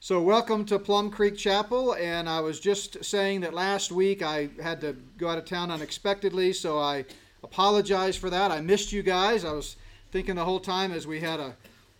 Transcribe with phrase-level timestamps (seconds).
[0.00, 1.96] So, welcome to Plum Creek Chapel.
[1.96, 5.72] And I was just saying that last week I had to go out of town
[5.72, 7.04] unexpectedly, so I
[7.42, 8.52] apologize for that.
[8.52, 9.44] I missed you guys.
[9.44, 9.74] I was
[10.12, 11.56] thinking the whole time as we had a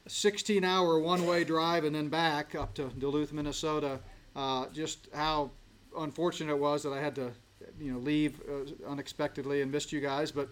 [0.06, 3.98] 16 hour one way drive and then back up to Duluth, Minnesota,
[4.36, 5.50] uh, just how
[5.98, 7.32] unfortunate it was that I had to
[7.80, 10.30] you know leave uh, unexpectedly and missed you guys.
[10.30, 10.48] But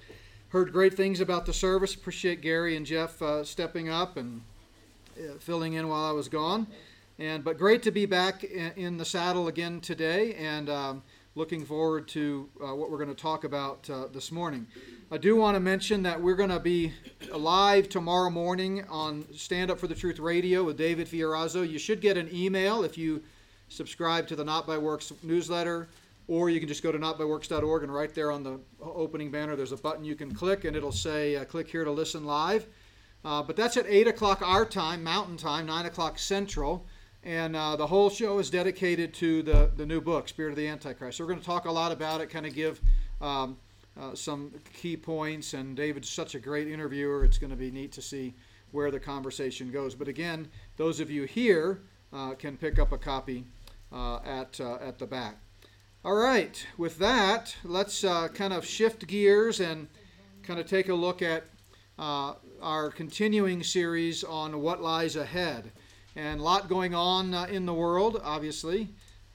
[0.48, 1.94] heard great things about the service.
[1.94, 4.42] Appreciate Gary and Jeff uh, stepping up and
[5.16, 6.66] uh, filling in while I was gone.
[7.18, 11.02] And but great to be back in, the saddle again today, and um,
[11.34, 14.66] looking forward to uh, what we're going to talk about uh, this morning.
[15.10, 16.92] I do want to mention that we're going to be
[17.32, 21.66] live tomorrow morning on Stand Up for the Truth Radio with David Fiorazo.
[21.66, 23.22] You should get an email if you
[23.68, 25.88] subscribe to the Not by Works newsletter,
[26.28, 29.72] or you can just go to notbyworks.org and right there on the opening banner, there's
[29.72, 32.66] a button you can click, and it'll say uh, "Click here to listen live."
[33.24, 36.86] Uh, but that's at 8 o'clock our time, Mountain Time, 9 o'clock Central.
[37.26, 40.68] And uh, the whole show is dedicated to the, the new book, Spirit of the
[40.68, 41.18] Antichrist.
[41.18, 42.80] So we're going to talk a lot about it, kind of give
[43.20, 43.56] um,
[44.00, 45.52] uh, some key points.
[45.52, 47.24] And David's such a great interviewer.
[47.24, 48.32] It's going to be neat to see
[48.70, 49.96] where the conversation goes.
[49.96, 50.46] But again,
[50.76, 51.80] those of you here
[52.12, 53.44] uh, can pick up a copy
[53.92, 55.34] uh, at, uh, at the back.
[56.04, 59.88] All right, with that, let's uh, kind of shift gears and
[60.44, 61.42] kind of take a look at
[61.98, 65.72] our continuing series on what lies ahead
[66.16, 68.88] and a lot going on uh, in the world, obviously.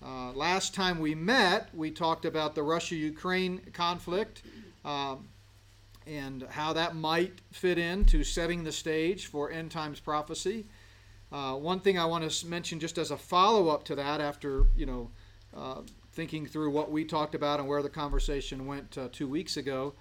[0.04, 4.42] Uh, last time we met, we talked about the Russia Ukraine conflict
[4.84, 5.30] um,
[6.08, 10.66] and how that might fit into setting the stage for end times prophecy.
[11.32, 14.66] Uh, one thing I want to mention, just as a follow up to that, after
[14.76, 15.12] you know
[15.56, 15.82] uh,
[16.14, 19.94] thinking through what we talked about and where the conversation went uh, two weeks ago,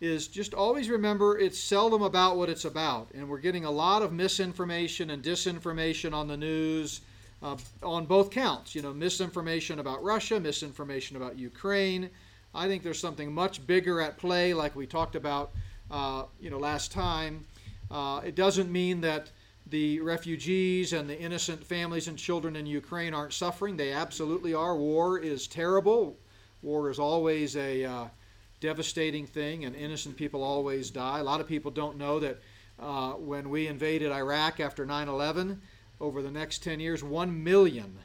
[0.00, 3.08] is just always remember it's seldom about what it's about.
[3.14, 7.00] And we're getting a lot of misinformation and disinformation on the news
[7.42, 8.74] uh, on both counts.
[8.74, 12.10] You know, misinformation about Russia, misinformation about Ukraine.
[12.54, 15.52] I think there's something much bigger at play, like we talked about,
[15.90, 17.44] uh, you know, last time.
[17.90, 19.30] Uh, it doesn't mean that
[19.66, 23.76] the refugees and the innocent families and children in Ukraine aren't suffering.
[23.76, 24.76] They absolutely are.
[24.76, 26.16] War is terrible.
[26.62, 28.04] War is always a uh,
[28.60, 31.18] devastating thing, and innocent people always die.
[31.18, 32.38] A lot of people don't know that
[32.78, 35.60] uh, when we invaded Iraq after 9 11,
[36.00, 37.98] over the next 10 years, 1 million,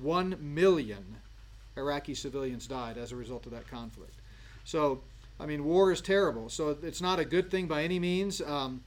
[0.00, 1.16] 1 million
[1.76, 4.14] Iraqi civilians died as a result of that conflict.
[4.64, 5.00] So,
[5.40, 6.48] I mean, war is terrible.
[6.48, 8.82] So it's not a good thing by any means, um,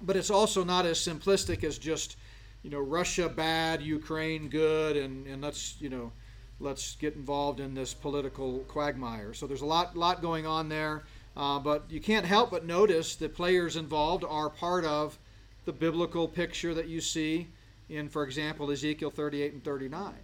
[0.00, 2.16] but it's also not as simplistic as just,
[2.62, 6.12] you know, Russia bad, Ukraine good, and, and let's, you know,
[6.60, 9.32] let's get involved in this political quagmire.
[9.34, 11.04] So there's a lot, lot going on there,
[11.36, 15.18] uh, but you can't help but notice the players involved are part of
[15.64, 17.46] the biblical picture that you see
[17.88, 20.14] in, for example, Ezekiel 38 and 39,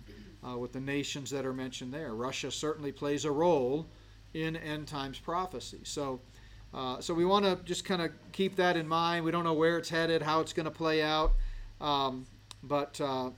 [0.46, 2.14] uh, with the nations that are mentioned there.
[2.14, 3.86] Russia certainly plays a role
[4.32, 5.80] in end times prophecy.
[5.84, 6.20] So.
[6.72, 9.24] Uh, so we want to just kind of keep that in mind.
[9.24, 11.30] We don't know where it's headed, how it's going to play out,
[11.80, 12.26] um,
[12.64, 13.30] but uh,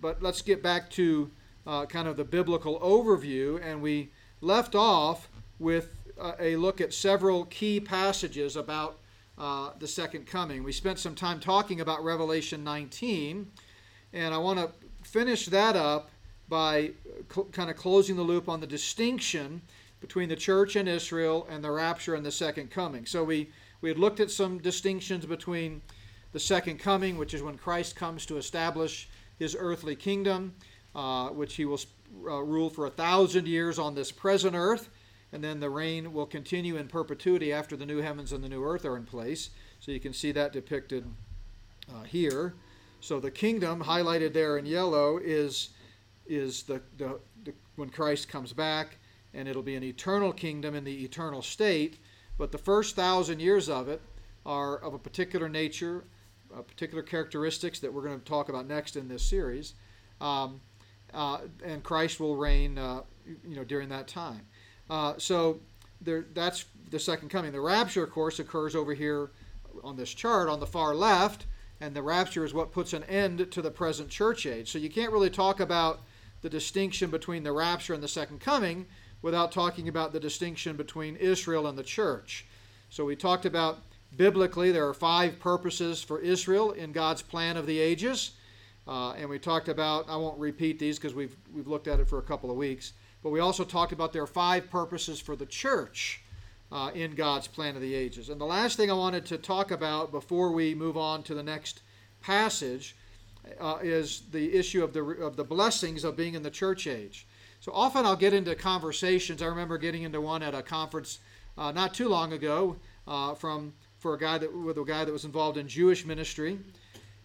[0.00, 1.30] but let's get back to
[1.66, 4.10] uh, kind of the biblical overview, and we
[4.40, 5.28] left off
[5.58, 8.98] with uh, a look at several key passages about
[9.38, 10.62] uh, the second coming.
[10.62, 13.50] We spent some time talking about Revelation 19,
[14.12, 14.70] and I want to
[15.02, 16.10] finish that up
[16.48, 16.90] by
[17.32, 19.62] cl- kind of closing the loop on the distinction
[20.00, 23.06] between the church and Israel and the rapture and the second coming.
[23.06, 23.50] So we,
[23.80, 25.80] we had looked at some distinctions between
[26.32, 30.54] the second coming, which is when Christ comes to establish his earthly kingdom,
[30.94, 31.80] uh, which he will
[32.26, 34.88] uh, rule for a thousand years on this present earth,
[35.32, 38.64] and then the reign will continue in perpetuity after the new heavens and the new
[38.64, 39.50] earth are in place.
[39.78, 41.04] So you can see that depicted
[41.88, 42.54] uh, here.
[43.00, 45.70] So the kingdom highlighted there in yellow is
[46.26, 48.98] is the, the, the when Christ comes back,
[49.34, 51.98] and it'll be an eternal kingdom in the eternal state.
[52.38, 54.00] But the first thousand years of it
[54.46, 56.04] are of a particular nature,
[56.56, 59.74] uh, particular characteristics that we're going to talk about next in this series.
[60.20, 60.60] Um,
[61.14, 63.02] uh, and Christ will reign, uh,
[63.46, 64.42] you know, during that time.
[64.88, 65.60] Uh, so
[66.00, 67.52] there, that's the second coming.
[67.52, 69.30] The rapture, of course, occurs over here
[69.84, 71.46] on this chart on the far left,
[71.80, 74.70] and the rapture is what puts an end to the present church age.
[74.70, 76.00] So you can't really talk about
[76.42, 78.86] the distinction between the rapture and the second coming
[79.22, 82.46] without talking about the distinction between Israel and the church.
[82.88, 83.82] So we talked about
[84.16, 88.32] biblically there are five purposes for Israel in God's plan of the ages.
[88.88, 92.08] Uh, and we talked about, I won't repeat these because we've, we've looked at it
[92.08, 92.92] for a couple of weeks,
[93.22, 96.22] but we also talked about there are five purposes for the church
[96.72, 98.28] uh, in God's plan of the ages.
[98.28, 101.42] And the last thing I wanted to talk about before we move on to the
[101.42, 101.82] next
[102.20, 102.96] passage
[103.60, 107.26] uh, is the issue of the of the blessings of being in the church age.
[107.60, 109.42] So often I'll get into conversations.
[109.42, 111.18] I remember getting into one at a conference
[111.58, 115.12] uh, not too long ago uh, from for a guy that with a guy that
[115.12, 116.58] was involved in Jewish ministry,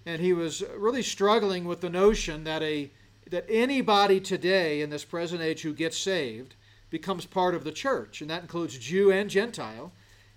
[0.06, 2.92] and he was really struggling with the notion that a
[3.30, 6.54] that anybody today in this present age who gets saved
[6.92, 9.92] becomes part of the church, and that includes Jew and Gentile.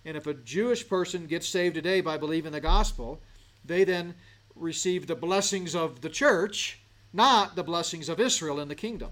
[0.05, 3.21] And if a Jewish person gets saved today by believing the gospel,
[3.63, 4.15] they then
[4.57, 6.81] receive the blessings of the church,
[7.13, 9.11] not the blessings of Israel in the kingdom.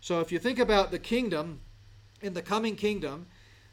[0.00, 1.60] So if you think about the kingdom,
[2.20, 3.26] in the coming kingdom,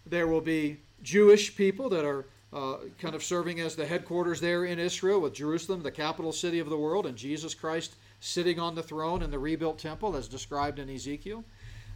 [0.05, 4.65] there will be Jewish people that are uh, kind of serving as the headquarters there
[4.65, 8.75] in Israel, with Jerusalem, the capital city of the world, and Jesus Christ sitting on
[8.75, 11.43] the throne in the rebuilt temple as described in Ezekiel.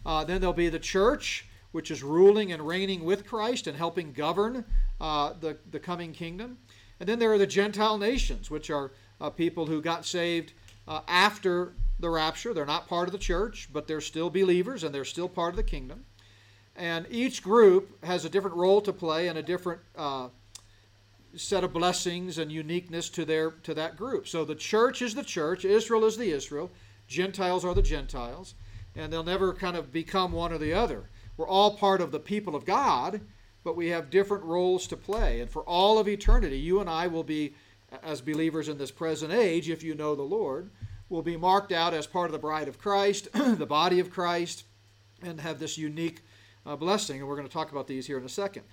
[0.06, 4.12] Uh, then there'll be the church, which is ruling and reigning with Christ and helping
[4.12, 4.64] govern
[5.00, 6.58] uh, the, the coming kingdom.
[7.00, 10.52] And then there are the Gentile nations, which are uh, people who got saved
[10.86, 12.54] uh, after the rapture.
[12.54, 15.56] They're not part of the church, but they're still believers and they're still part of
[15.56, 16.04] the kingdom.
[16.76, 20.28] And each group has a different role to play and a different uh,
[21.36, 24.28] set of blessings and uniqueness to their to that group.
[24.28, 26.70] So the church is the church, Israel is the Israel,
[27.08, 28.54] Gentiles are the Gentiles,
[28.94, 31.08] and they'll never kind of become one or the other.
[31.36, 33.20] We're all part of the people of God,
[33.64, 35.40] but we have different roles to play.
[35.40, 37.54] And for all of eternity, you and I will be
[38.02, 40.70] as believers in this present age, if you know the Lord,
[41.08, 44.64] will be marked out as part of the bride of Christ, the body of Christ,
[45.22, 46.22] and have this unique
[46.66, 47.20] uh, blessing.
[47.20, 48.64] And we're going to talk about these here in a second.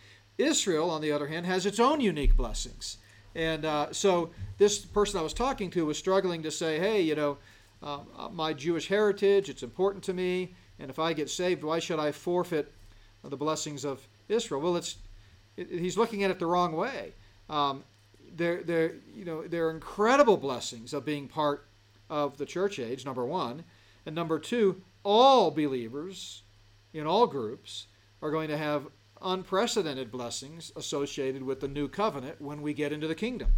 [0.41, 2.97] Israel, on the other hand, has its own unique blessings.
[3.35, 7.15] And uh, so this person I was talking to was struggling to say, hey, you
[7.15, 7.37] know,
[7.81, 7.99] uh,
[8.31, 12.11] my Jewish heritage, it's important to me, and if I get saved, why should I
[12.11, 12.71] forfeit
[13.23, 14.61] the blessings of Israel?
[14.61, 14.97] Well, it's
[15.57, 17.13] it, he's looking at it the wrong way.
[17.49, 17.83] Um,
[18.35, 21.65] there, there, you know, there are incredible blessings of being part
[22.09, 23.05] of the church age.
[23.05, 23.63] Number one,
[24.05, 26.43] and number two, all believers
[26.93, 27.87] in all groups
[28.21, 28.87] are going to have
[29.23, 33.53] unprecedented blessings associated with the new covenant when we get into the kingdom.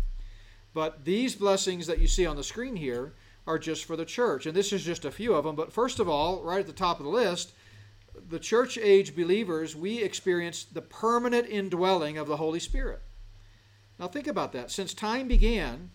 [0.74, 3.14] But these blessings that you see on the screen here
[3.46, 4.46] are just for the church.
[4.46, 5.56] And this is just a few of them.
[5.56, 7.54] But first of all, right at the top of the list,
[8.30, 13.02] the church age believers, we experience the permanent indwelling of the Holy Spirit.
[14.00, 14.72] Now think about that.
[14.72, 15.92] Since time began,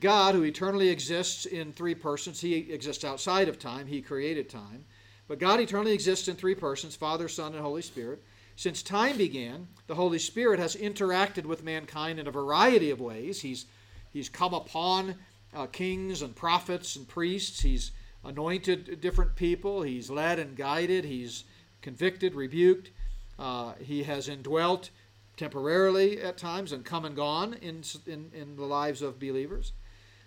[0.00, 4.84] God, who eternally exists in three persons, he exists outside of time, he created time.
[5.26, 8.22] But God eternally exists in three persons Father, Son, and Holy Spirit.
[8.58, 13.40] Since time began, the Holy Spirit has interacted with mankind in a variety of ways.
[13.40, 13.66] He's,
[14.12, 15.14] he's come upon
[15.54, 17.60] uh, kings and prophets and priests.
[17.60, 17.92] He's
[18.24, 19.82] anointed different people.
[19.82, 21.04] He's led and guided.
[21.04, 21.44] He's
[21.82, 22.90] convicted, rebuked.
[23.38, 24.90] Uh, he has indwelt
[25.36, 29.72] temporarily at times and come and gone in, in, in the lives of believers.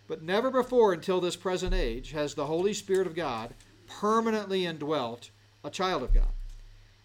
[0.08, 3.54] But never before until this present age has the Holy Spirit of God
[3.88, 5.32] permanently indwelt
[5.66, 6.32] a child of God.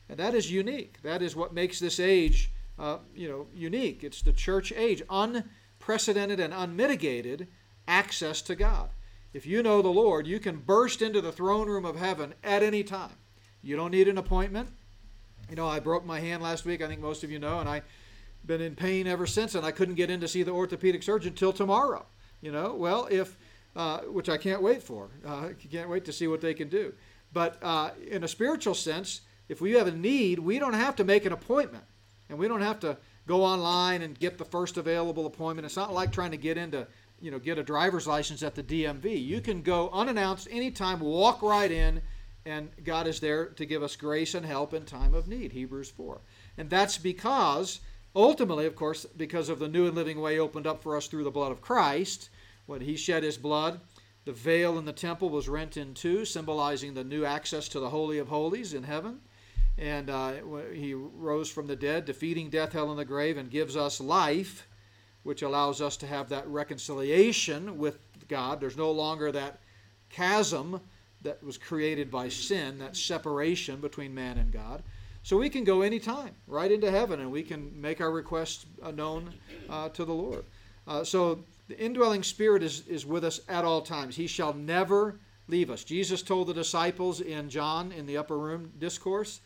[0.08, 1.03] And that is unique.
[1.03, 4.05] That is what makes this age, uh, you know, unique.
[4.05, 7.49] It's the church age, unprecedented and unmitigated
[7.88, 8.91] access to God.
[9.32, 12.62] If you know the Lord, you can burst into the throne room of heaven at
[12.62, 13.17] any time.
[13.62, 14.70] You don't need an appointment.
[15.50, 16.82] You know, I broke my hand last week.
[16.82, 17.85] I think most of you know, and I've
[18.44, 21.35] been in pain ever since, and I couldn't get in to see the orthopedic surgeon
[21.35, 22.06] till tomorrow.
[22.41, 23.37] You know, well, if
[23.76, 25.11] uh, which I can't wait for.
[25.25, 26.94] Uh, can't wait to see what they can do.
[27.32, 31.05] But uh, in a spiritual sense, if we have a need, we don't have to
[31.05, 31.84] make an appointment.
[32.29, 35.67] And we don't have to go online and get the first available appointment.
[35.67, 36.86] It's not like trying to get into,
[37.20, 39.24] you know, get a driver's license at the DMV.
[39.24, 42.03] You can go unannounced anytime, walk right in,
[42.44, 45.53] and God is there to give us grace and help in time of need.
[45.53, 46.20] Hebrews 4.
[46.58, 47.81] And that's because,
[48.15, 51.24] ultimately, of course, because of the new and living way opened up for us through
[51.24, 52.31] the blood of Christ,
[52.67, 53.81] when He shed His blood,
[54.24, 57.91] the veil in the temple was rent in two, symbolizing the new access to the
[57.91, 59.20] Holy of Holies in heaven
[59.78, 60.32] and uh,
[60.72, 64.66] he rose from the dead, defeating death, hell, and the grave, and gives us life,
[65.22, 68.60] which allows us to have that reconciliation with God.
[68.60, 69.58] There's no longer that
[70.08, 70.80] chasm
[71.22, 74.82] that was created by sin, that separation between man and God.
[75.22, 78.92] So we can go anytime, right into heaven, and we can make our requests uh,
[78.92, 79.34] known
[79.68, 80.44] uh, to the Lord.
[80.86, 84.14] Uh, so the indwelling spirit is, is with us at all times.
[84.14, 85.18] He shall never
[85.48, 85.82] leave us.
[85.82, 89.40] Jesus told the disciples in John in the upper room discourse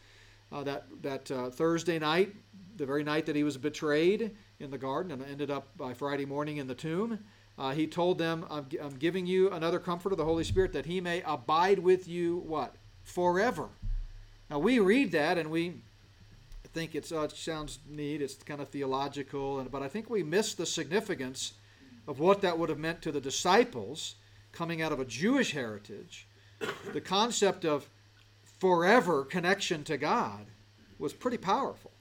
[0.52, 2.34] uh, that, that uh, Thursday night,
[2.76, 6.24] the very night that he was betrayed in the garden and ended up by Friday
[6.24, 7.18] morning in the tomb.
[7.58, 10.86] Uh, he told them, I'm, I'm giving you another comfort of the Holy Spirit that
[10.86, 12.74] he may abide with you, what?
[13.02, 13.68] Forever.
[14.48, 15.74] Now we read that and we
[16.72, 20.54] think uh, it sounds neat, it's kind of theological, and, but I think we miss
[20.54, 21.54] the significance
[22.06, 24.14] of what that would have meant to the disciples
[24.52, 26.26] coming out of a Jewish heritage,
[26.92, 27.88] the concept of
[28.60, 30.46] forever connection to God
[30.98, 31.92] was pretty powerful.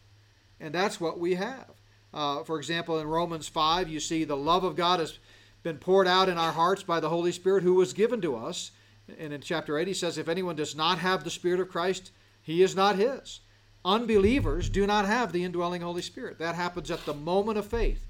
[0.60, 1.72] And that's what we have.
[2.14, 5.18] Uh, for example, in Romans 5, you see the love of God has
[5.64, 8.72] been poured out in our hearts by the Holy Spirit who was given to us.
[9.18, 12.12] And in chapter 8, he says, If anyone does not have the Spirit of Christ,
[12.42, 13.40] he is not his.
[13.86, 16.40] Unbelievers do not have the indwelling Holy Spirit.
[16.40, 18.06] That happens at the moment of faith.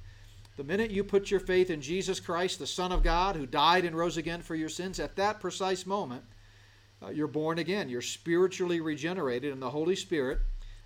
[0.58, 3.86] The minute you put your faith in Jesus Christ, the Son of God, who died
[3.86, 6.24] and rose again for your sins, at that precise moment,
[7.04, 7.90] uh, you're born again.
[7.90, 10.40] You're spiritually regenerated, and the Holy Spirit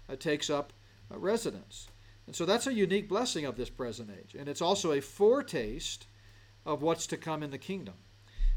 [0.10, 0.74] uh, takes up
[1.12, 1.88] uh, residence.
[2.28, 4.36] And so that's a unique blessing of this present age.
[4.38, 6.08] And it's also a foretaste
[6.66, 7.96] of what's to come in the kingdom.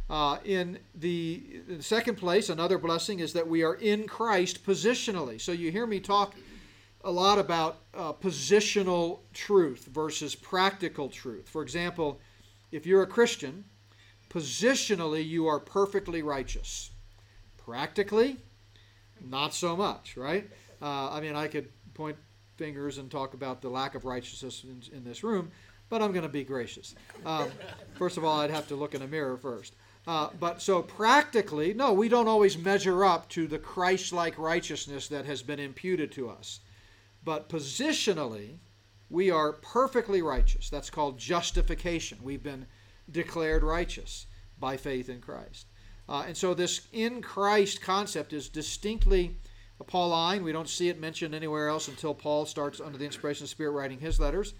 [0.08, 4.64] Uh, in, the, in the second place, another blessing is that we are in Christ
[4.64, 5.40] positionally.
[5.40, 6.34] So you hear me talk
[7.02, 11.48] a lot about uh, positional truth versus practical truth.
[11.48, 12.20] For example,
[12.70, 13.64] if you're a Christian,
[14.30, 16.90] positionally you are perfectly righteous.
[17.66, 18.36] Practically,
[19.28, 20.48] not so much, right?
[20.80, 22.16] Uh, I mean, I could point
[22.56, 25.50] fingers and talk about the lack of righteousness in, in this room,
[25.88, 26.94] but I'm going to be gracious.
[27.24, 27.50] Um,
[27.94, 29.74] first of all, I'd have to look in a mirror first.
[30.06, 35.08] Uh, but so practically, no, we don't always measure up to the Christ like righteousness
[35.08, 36.60] that has been imputed to us.
[37.24, 38.58] But positionally,
[39.10, 40.70] we are perfectly righteous.
[40.70, 42.18] That's called justification.
[42.22, 42.66] We've been
[43.10, 44.28] declared righteous
[44.60, 45.66] by faith in Christ.
[46.08, 49.36] Uh, and so this in Christ concept is distinctly
[49.84, 50.42] Pauline.
[50.42, 53.52] We don't see it mentioned anywhere else until Paul starts under the inspiration of the
[53.52, 54.54] Spirit writing his letters.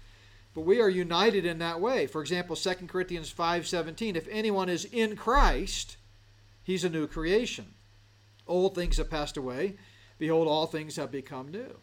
[0.53, 2.07] But we are united in that way.
[2.07, 5.97] For example, 2 Corinthians 5:17, if anyone is in Christ,
[6.63, 7.73] he's a new creation.
[8.47, 9.75] Old things have passed away,
[10.17, 11.79] behold all things have become new.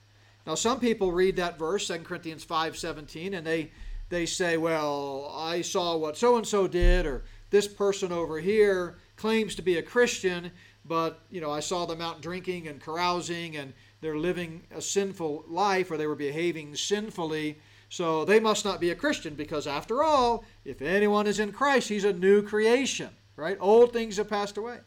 [0.46, 3.70] Now some people read that verse 2 Corinthians 5:17 and they
[4.10, 8.98] they say, "Well, I saw what so and so did or this person over here
[9.16, 10.50] claims to be a Christian,
[10.84, 15.44] but you know, I saw them out drinking and carousing and they're living a sinful
[15.48, 17.58] life or they were behaving sinfully."
[17.90, 21.88] So they must not be a Christian because, after all, if anyone is in Christ,
[21.88, 23.56] he's a new creation, right?
[23.60, 24.78] Old things have passed away.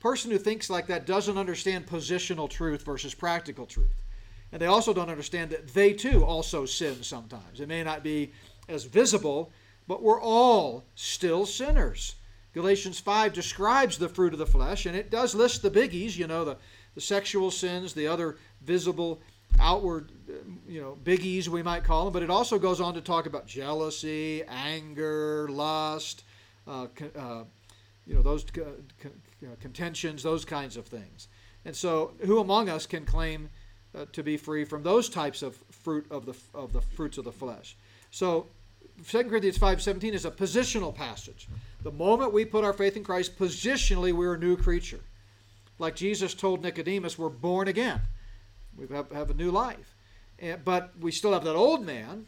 [0.00, 4.02] Person who thinks like that doesn't understand positional truth versus practical truth.
[4.50, 7.60] And they also don't understand that they too also sin sometimes.
[7.60, 8.32] It may not be
[8.68, 9.52] as visible,
[9.86, 12.14] but we're all still sinners.
[12.54, 16.26] Galatians 5 describes the fruit of the flesh, and it does list the biggies, you
[16.26, 16.56] know, the,
[16.94, 19.20] the sexual sins, the other visible
[19.58, 20.12] outward,
[20.66, 23.46] you know, biggies we might call them, but it also goes on to talk about
[23.46, 26.24] jealousy, anger, lust,
[26.66, 27.44] uh, uh,
[28.06, 28.44] you know, those
[29.60, 31.28] contentions, those kinds of things.
[31.64, 33.48] And so, who among us can claim
[33.94, 37.24] uh, to be free from those types of fruit of the of the fruits of
[37.24, 37.76] the flesh?
[38.10, 38.46] So,
[39.04, 41.48] 2 Corinthians 5:17 is a positional passage.
[41.82, 45.00] The moment we put our faith in Christ, positionally we're a new creature.
[45.78, 48.00] Like Jesus told Nicodemus, we're born again.
[48.76, 49.96] We have, have a new life.
[50.38, 52.26] And, but we still have that old man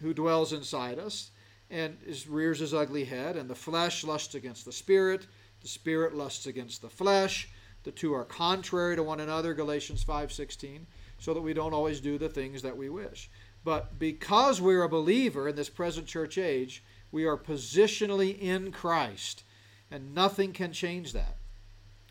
[0.00, 1.30] who dwells inside us
[1.70, 5.26] and is, rears his ugly head, and the flesh lusts against the spirit,
[5.60, 7.48] the spirit lusts against the flesh.
[7.82, 10.86] The two are contrary to one another, Galatians 5:16,
[11.18, 13.30] so that we don't always do the things that we wish.
[13.66, 19.42] But because we're a believer in this present church age, we are positionally in Christ,
[19.90, 21.34] and nothing can change that.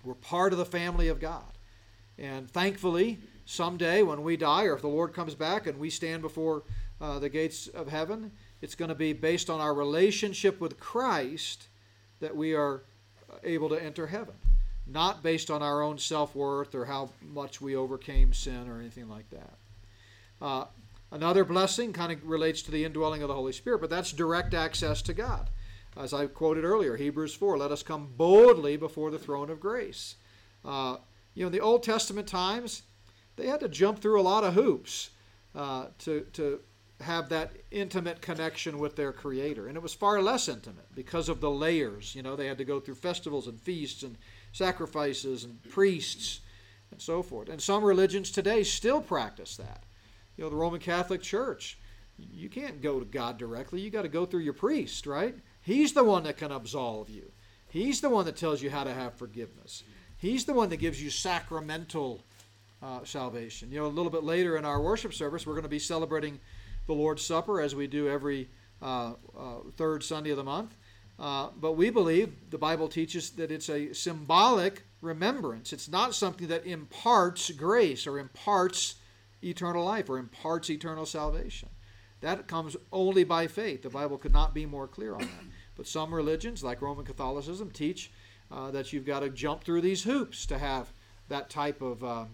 [0.03, 1.57] We're part of the family of God.
[2.19, 6.21] And thankfully, someday when we die, or if the Lord comes back and we stand
[6.21, 6.63] before
[6.99, 11.69] uh, the gates of heaven, it's going to be based on our relationship with Christ
[12.19, 12.81] that we are
[13.45, 14.35] able to enter heaven,
[14.85, 19.07] not based on our own self worth or how much we overcame sin or anything
[19.07, 19.53] like that.
[20.41, 20.65] Uh,
[21.15, 24.53] another blessing kind of relates to the indwelling of the Holy Spirit, but that's direct
[24.53, 25.49] access to God.
[25.97, 30.17] As I quoted earlier, Hebrews 4 let us come boldly before the throne of grace.
[30.65, 30.97] Uh,
[31.33, 32.83] you know, in the Old Testament times,
[33.37, 35.11] they had to jump through a lot of hoops
[35.55, 36.59] uh, to, to
[36.99, 41.41] have that intimate connection with their creator and it was far less intimate because of
[41.41, 44.17] the layers you know they had to go through festivals and feasts and
[44.53, 46.39] sacrifices and priests
[46.91, 49.83] and so forth and some religions today still practice that
[50.37, 51.77] you know the roman catholic church
[52.17, 55.93] you can't go to god directly you got to go through your priest right he's
[55.93, 57.31] the one that can absolve you
[57.67, 59.83] he's the one that tells you how to have forgiveness
[60.17, 62.21] he's the one that gives you sacramental
[62.85, 63.71] uh, salvation.
[63.71, 66.39] You know, a little bit later in our worship service, we're going to be celebrating
[66.87, 68.49] the Lord's Supper as we do every
[68.81, 70.75] uh, uh, third Sunday of the month.
[71.17, 75.71] Uh, but we believe the Bible teaches that it's a symbolic remembrance.
[75.71, 78.95] It's not something that imparts grace or imparts
[79.45, 81.69] eternal life or imparts eternal salvation.
[82.21, 83.83] That comes only by faith.
[83.83, 85.43] The Bible could not be more clear on that.
[85.75, 88.11] But some religions, like Roman Catholicism, teach
[88.51, 90.91] uh, that you've got to jump through these hoops to have
[91.29, 92.25] that type of uh,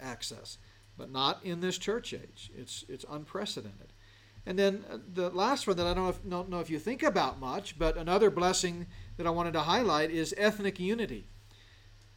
[0.00, 0.58] access.
[0.96, 2.50] But not in this church age.
[2.56, 3.92] It's, it's unprecedented.
[4.46, 7.02] And then uh, the last one that I don't if, don't know if you think
[7.02, 11.26] about much, but another blessing that I wanted to highlight is ethnic unity.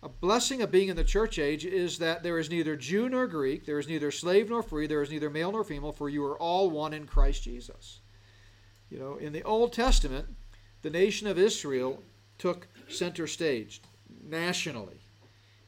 [0.03, 3.27] A blessing of being in the church age is that there is neither Jew nor
[3.27, 6.25] Greek, there is neither slave nor free, there is neither male nor female, for you
[6.25, 8.00] are all one in Christ Jesus.
[8.89, 10.27] You know, in the Old Testament,
[10.81, 12.01] the nation of Israel
[12.39, 13.81] took center stage
[14.27, 15.00] nationally.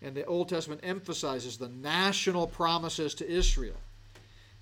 [0.02, 3.78] And the Old Testament emphasizes the national promises to Israel.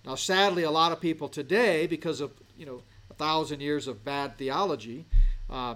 [0.06, 4.04] Now, sadly, a lot of people today, because of you know a thousand years of
[4.04, 5.06] bad theology,
[5.50, 5.76] uh,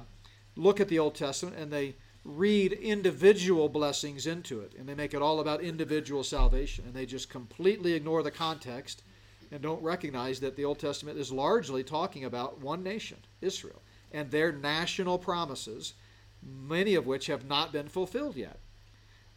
[0.56, 1.96] look at the Old Testament and they
[2.26, 7.06] read individual blessings into it, and they make it all about individual salvation, and they
[7.06, 9.04] just completely ignore the context
[9.52, 13.80] and don't recognize that the Old Testament is largely talking about one nation, Israel,
[14.12, 15.94] and their national promises,
[16.42, 18.60] many of which have not been fulfilled yet.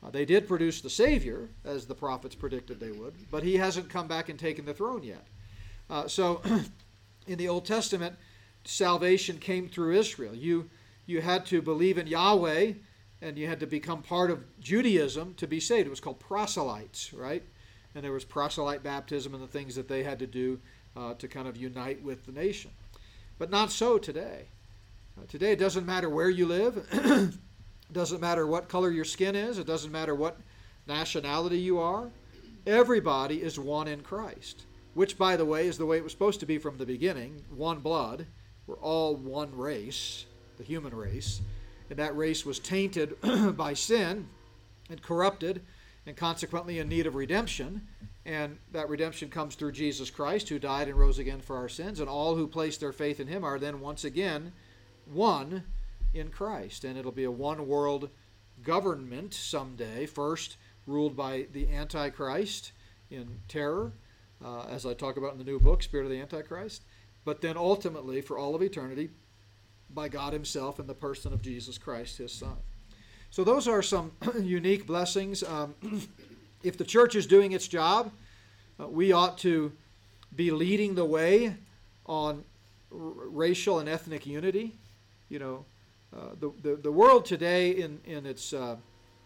[0.03, 3.91] Uh, they did produce the Savior, as the prophets predicted they would, but he hasn't
[3.91, 5.27] come back and taken the throne yet.
[5.91, 6.41] Uh, so,
[7.27, 8.17] in the Old Testament,
[8.65, 10.35] salvation came through Israel.
[10.35, 10.71] You
[11.09, 12.75] you had to believe in Yahweh
[13.23, 15.87] and you had to become part of Judaism to be saved.
[15.87, 17.43] It was called proselytes, right?
[17.95, 20.61] And there was proselyte baptism and the things that they had to do
[20.95, 22.71] uh, to kind of unite with the nation.
[23.39, 24.45] But not so today.
[25.19, 27.35] Uh, today, it doesn't matter where you live, it
[27.93, 30.37] doesn't matter what color your skin is, it doesn't matter what
[30.87, 32.11] nationality you are.
[32.67, 36.41] Everybody is one in Christ, which, by the way, is the way it was supposed
[36.41, 38.27] to be from the beginning one blood.
[38.67, 40.27] We're all one race
[40.59, 41.41] the human race.
[41.91, 43.17] And that race was tainted
[43.57, 44.29] by sin
[44.91, 45.63] and corrupted
[46.07, 47.87] and consequently in need of redemption.
[48.27, 52.01] And that redemption comes through Jesus Christ, who died and rose again for our sins.
[52.01, 54.53] And all who place their faith in him are then once again
[55.07, 55.65] one
[56.13, 56.85] in Christ.
[56.85, 58.11] And it'll be a one world
[58.63, 62.73] government someday, first ruled by the Antichrist
[63.11, 63.93] in terror,
[64.45, 66.83] uh, as I talk about in the new book, Spirit of the Antichrist.
[67.25, 69.11] But then ultimately, for all of eternity,
[69.95, 72.57] by God Himself in the person of Jesus Christ, His Son.
[73.31, 75.43] So, those are some unique blessings.
[75.43, 75.75] Um,
[76.63, 78.11] if the church is doing its job,
[78.81, 79.73] uh, we ought to
[80.35, 81.57] be leading the way
[82.07, 82.45] on
[82.93, 84.75] r- racial and ethnic unity.
[85.29, 85.65] You know,
[86.17, 88.77] uh, the, the, the world today, in, in its uh,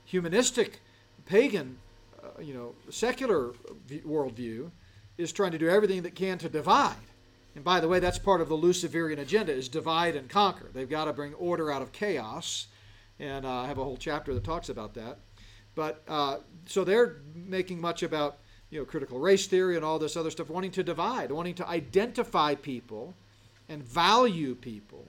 [0.05, 0.81] humanistic,
[1.27, 1.79] pagan,
[2.23, 3.53] uh, you know, secular
[3.89, 4.71] worldview,
[5.17, 6.97] is trying to do everything that can to divide.
[7.55, 10.71] And by the way, that's part of the Luciferian agenda is divide and conquer.
[10.73, 12.69] They've got to bring order out of chaos.
[13.19, 15.19] And uh, I have a whole chapter that talks about that.
[15.75, 18.39] But uh, so they're making much about
[18.71, 21.69] you know critical race theory and all this other stuff, wanting to divide, wanting to
[21.69, 23.15] identify people
[23.69, 25.09] and value people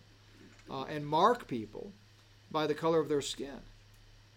[0.70, 1.92] uh, and mark people
[2.52, 3.60] by the color of their skin.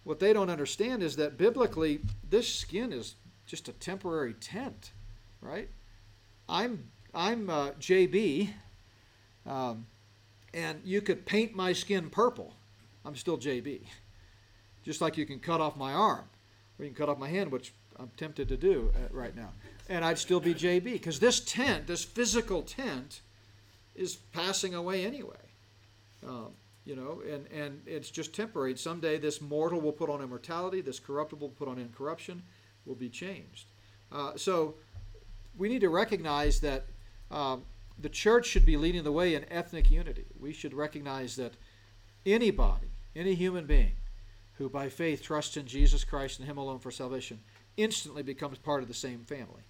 [0.05, 3.17] What they don't understand is that biblically, this skin is
[3.47, 4.93] just a temporary tent,
[5.41, 5.69] right?
[6.49, 8.51] I'm I'm uh, JB,
[9.47, 9.87] um,
[10.53, 12.53] and you could paint my skin purple.
[13.07, 13.81] I'm still JB.
[14.85, 16.27] Just like you can cut off my arm,
[16.79, 19.49] or you can cut off my hand, which I'm tempted to do uh, right now,
[19.89, 23.23] and I'd still be JB because this tent, this physical tent,
[23.95, 25.37] is passing away anyway.
[26.27, 26.51] Um,
[26.85, 28.77] you know, and, and it's just temporary.
[28.77, 32.43] Someday this mortal will put on immortality, this corruptible put on incorruption,
[32.85, 33.65] will be changed.
[34.13, 34.75] Uh, so
[35.57, 36.85] we need to recognize that
[37.31, 37.63] um,
[37.99, 40.25] the church should be leading the way in ethnic unity.
[40.39, 41.55] We should recognize that
[42.25, 43.93] anybody, any human being,
[44.59, 47.41] who by faith trusts in Jesus Christ and Him alone for salvation,
[47.77, 49.63] instantly becomes part of the same family.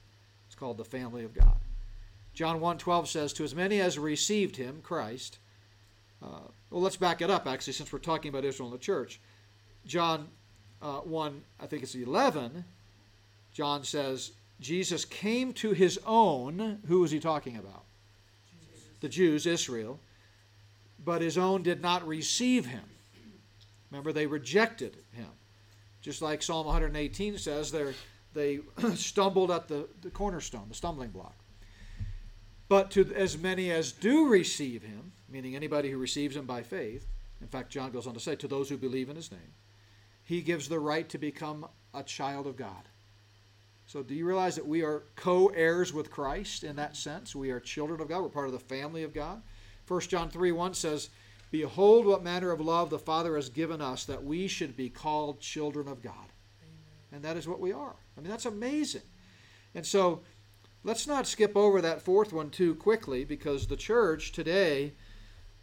[0.47, 1.57] It's called the family of God.
[2.35, 5.39] John 1.12 says, To as many as received Him, Christ,
[6.23, 9.21] uh, well, let's back it up, actually, since we're talking about Israel and the church.
[9.87, 10.29] John
[10.83, 12.65] uh, 1, I think it's 11,
[13.53, 16.81] John says, Jesus came to his own.
[16.87, 17.85] Who was he talking about?
[18.51, 18.85] Jesus.
[19.01, 20.01] The Jews, Israel.
[21.05, 22.85] But his own did not receive him.
[23.91, 25.29] Remember, they rejected him.
[26.01, 27.75] Just like Psalm 118 says,
[28.35, 28.61] they
[28.95, 31.35] stumbled at the, the cornerstone, the stumbling block.
[32.69, 37.07] But to as many as do receive him, meaning anybody who receives him by faith,
[37.41, 39.55] in fact, John goes on to say, to those who believe in his name,
[40.25, 42.89] he gives the right to become a child of God.
[43.87, 47.37] So, do you realize that we are co heirs with Christ in that sense?
[47.37, 48.23] We are children of God.
[48.23, 49.43] We're part of the family of God.
[49.87, 51.11] 1 John 3 1 says,
[51.53, 55.39] Behold, what manner of love the Father has given us that we should be called
[55.39, 56.13] children of God.
[56.13, 57.13] Amen.
[57.13, 57.95] And that is what we are.
[58.17, 59.03] I mean, that's amazing.
[59.75, 60.21] And so,
[60.83, 64.93] let's not skip over that fourth one too quickly because the church today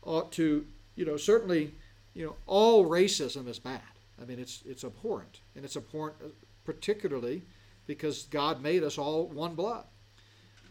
[0.05, 1.73] ought to you know, certainly,
[2.13, 3.81] you know, all racism is bad.
[4.21, 6.29] I mean, it's it's abhorrent, and it's abhorrent uh,
[6.65, 7.41] particularly
[7.87, 9.85] because God made us all one blood.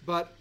[0.04, 0.34] But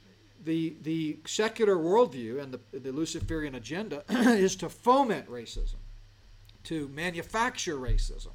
[0.43, 5.75] the the secular worldview and the, the Luciferian agenda is to foment racism,
[6.63, 8.31] to manufacture racism,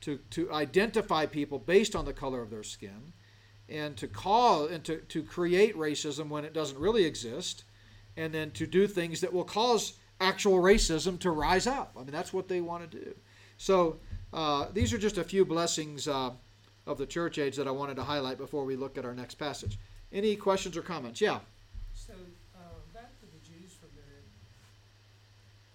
[0.00, 3.12] to to identify people based on the color of their skin,
[3.68, 7.64] and to call and to, to create racism when it doesn't really exist,
[8.16, 11.92] and then to do things that will cause actual racism to rise up.
[11.96, 13.14] I mean, that's what they want to do.
[13.56, 13.98] So
[14.32, 16.30] uh, these are just a few blessings uh,
[16.90, 19.36] of the church age that I wanted to highlight before we look at our next
[19.38, 19.78] passage.
[20.12, 21.20] Any questions or comments?
[21.20, 21.38] Yeah.
[21.94, 22.12] So
[22.58, 24.26] uh, back to the Jews for a minute.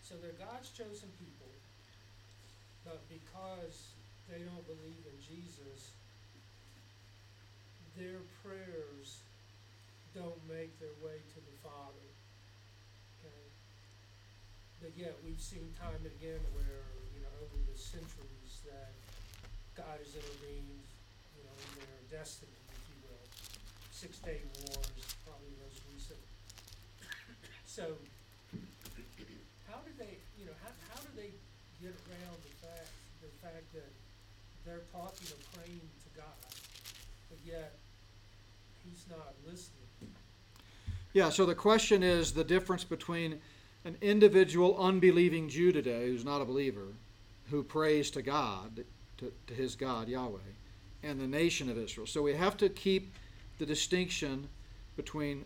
[0.03, 1.47] So they're God's chosen people,
[2.83, 3.95] but because
[4.27, 5.95] they don't believe in Jesus,
[7.95, 9.23] their prayers
[10.11, 12.07] don't make their way to the Father.
[13.23, 13.43] Okay?
[14.83, 16.83] But yet we've seen time and again where,
[17.15, 18.91] you know, over the centuries that
[19.75, 20.79] God has intervened,
[21.35, 23.27] you know, in their destiny, if you will.
[23.91, 24.87] Six Day Wars,
[25.27, 26.19] probably the most recent.
[27.67, 27.99] So,
[29.67, 31.35] how do they, you know, how, how do they
[31.83, 32.87] get around the fact,
[33.19, 33.91] the fact that
[34.63, 36.39] they're talking or praying to God,
[37.29, 37.75] but yet
[38.85, 40.15] He's not listening?
[41.11, 43.41] Yeah, so the question is the difference between
[43.83, 46.87] an individual unbelieving Jew today who's not a believer,
[47.51, 48.85] who prays to God,
[49.17, 50.39] to, to his God, Yahweh,
[51.05, 52.07] and the nation of Israel.
[52.07, 53.13] So we have to keep
[53.59, 54.47] the distinction
[54.95, 55.45] between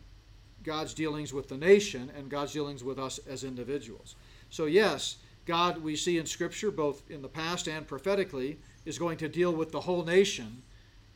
[0.64, 4.16] God's dealings with the nation and God's dealings with us as individuals.
[4.50, 9.18] So, yes, God, we see in Scripture, both in the past and prophetically, is going
[9.18, 10.62] to deal with the whole nation,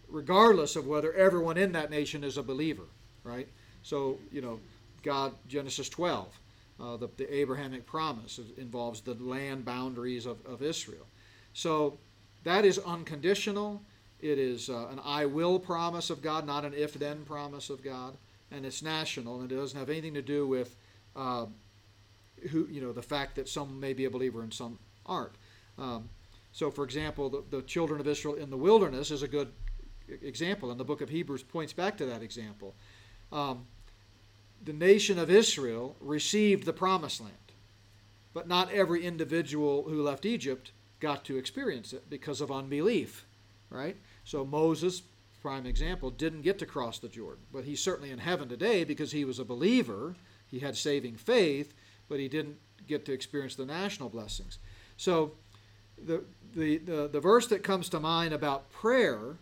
[0.07, 2.83] regardless of whether everyone in that nation is a believer,
[3.23, 3.47] right?
[3.83, 4.59] So, you know,
[5.03, 6.39] God, Genesis 12,
[6.79, 11.05] uh, the, the Abrahamic promise involves the land boundaries of, of Israel.
[11.53, 11.97] So,
[12.43, 13.81] that is unconditional.
[14.23, 17.83] It is uh, an I will promise of God, not an if then promise of
[17.83, 18.15] God.
[18.51, 20.75] And it's national, and it doesn't have anything to do with
[21.15, 21.47] uh,
[22.51, 25.33] who, you know, the fact that some may be a believer and some aren't.
[25.77, 26.07] Um,
[26.53, 29.51] so, for example, the, the children of Israel in the wilderness is a good
[30.21, 32.75] example, and the book of Hebrews points back to that example.
[33.31, 33.65] Um,
[34.63, 37.33] the nation of Israel received the promised land,
[38.33, 43.25] but not every individual who left Egypt got to experience it because of unbelief,
[43.69, 43.97] right?
[44.23, 45.01] So Moses,
[45.41, 49.11] prime example, didn't get to cross the Jordan, but he's certainly in heaven today because
[49.11, 50.15] he was a believer.
[50.49, 51.73] He had saving faith,
[52.07, 52.57] but he didn't
[52.87, 54.59] get to experience the national blessings.
[54.97, 55.33] So
[55.97, 56.23] the,
[56.55, 59.37] the, the, the verse that comes to mind about prayer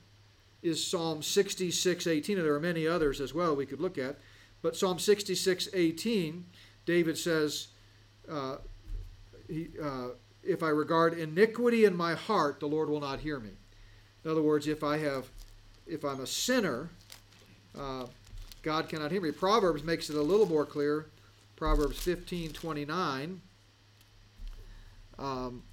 [0.61, 4.17] is Psalm 66, 18, and there are many others as well we could look at.
[4.61, 6.45] But Psalm 66, 18,
[6.85, 7.67] David says,
[8.29, 8.57] uh,
[9.47, 10.09] he, uh,
[10.43, 13.51] if I regard iniquity in my heart, the Lord will not hear me.
[14.23, 15.27] In other words, if I have,
[15.87, 16.89] if I'm a sinner,
[17.77, 18.05] uh,
[18.61, 19.31] God cannot hear me.
[19.31, 21.07] Proverbs makes it a little more clear.
[21.55, 23.41] Proverbs 15, 29.
[25.17, 25.63] Um,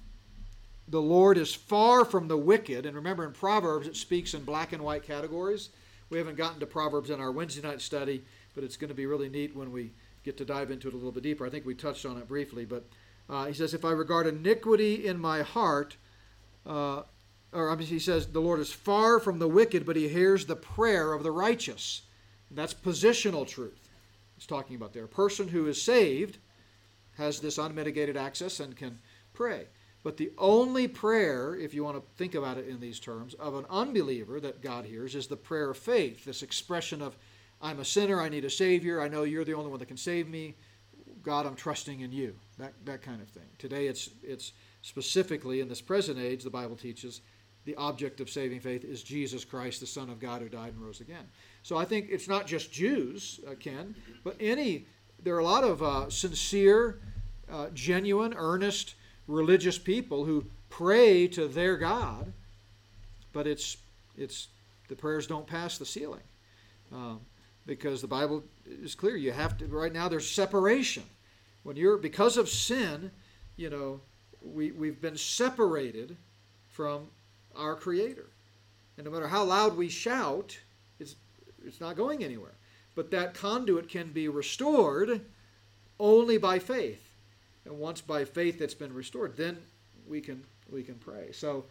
[0.87, 2.85] the Lord is far from the wicked.
[2.85, 5.69] And remember, in Proverbs, it speaks in black and white categories.
[6.09, 8.23] We haven't gotten to Proverbs in our Wednesday night study,
[8.55, 9.91] but it's going to be really neat when we
[10.23, 11.45] get to dive into it a little bit deeper.
[11.45, 12.85] I think we touched on it briefly, but
[13.29, 15.97] uh, he says, If I regard iniquity in my heart,
[16.65, 17.03] uh,
[17.51, 21.13] or he says, the Lord is far from the wicked, but he hears the prayer
[21.13, 22.03] of the righteous.
[22.51, 23.89] That's positional truth.
[24.35, 25.05] He's talking about there.
[25.05, 26.37] A person who is saved
[27.17, 28.99] has this unmitigated access and can
[29.33, 29.65] pray.
[30.03, 33.55] But the only prayer, if you want to think about it in these terms, of
[33.55, 37.17] an unbeliever that God hears is the prayer of faith, this expression of,
[37.61, 39.97] I'm a sinner, I need a Savior, I know you're the only one that can
[39.97, 40.55] save me.
[41.21, 42.33] God, I'm trusting in you.
[42.57, 43.43] That, that kind of thing.
[43.57, 47.19] Today, it's, it's specifically in this present age, the Bible teaches,
[47.65, 50.81] the object of saving faith is Jesus Christ, the Son of God who died and
[50.81, 51.27] rose again.
[51.63, 54.85] So I think it's not just Jews, uh, Ken, but any,
[55.23, 56.99] there are a lot of uh, sincere,
[57.51, 58.95] uh, genuine, earnest,
[59.27, 62.31] religious people who pray to their God,
[63.33, 63.77] but it's,
[64.17, 64.47] it's,
[64.87, 66.23] the prayers don't pass the ceiling.
[66.91, 67.19] Um,
[67.69, 69.15] because the Bible is clear.
[69.15, 71.03] You have to, right now, there's separation.
[71.61, 73.11] When you're, because of sin,
[73.57, 74.01] you know,
[74.41, 76.17] we, we've been separated
[76.69, 77.07] from
[77.55, 78.27] our Creator.
[78.97, 80.57] And no matter how loud we shout,
[80.99, 81.15] it's,
[81.65, 82.53] it's not going anywhere.
[82.95, 85.21] But that conduit can be restored
[85.99, 87.13] only by faith.
[87.65, 89.57] And once by faith that's been restored, then
[90.07, 91.31] we can we can pray.
[91.31, 91.65] So,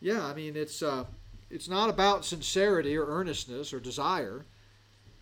[0.00, 1.04] yeah, I mean it's uh,
[1.50, 4.44] it's not about sincerity or earnestness or desire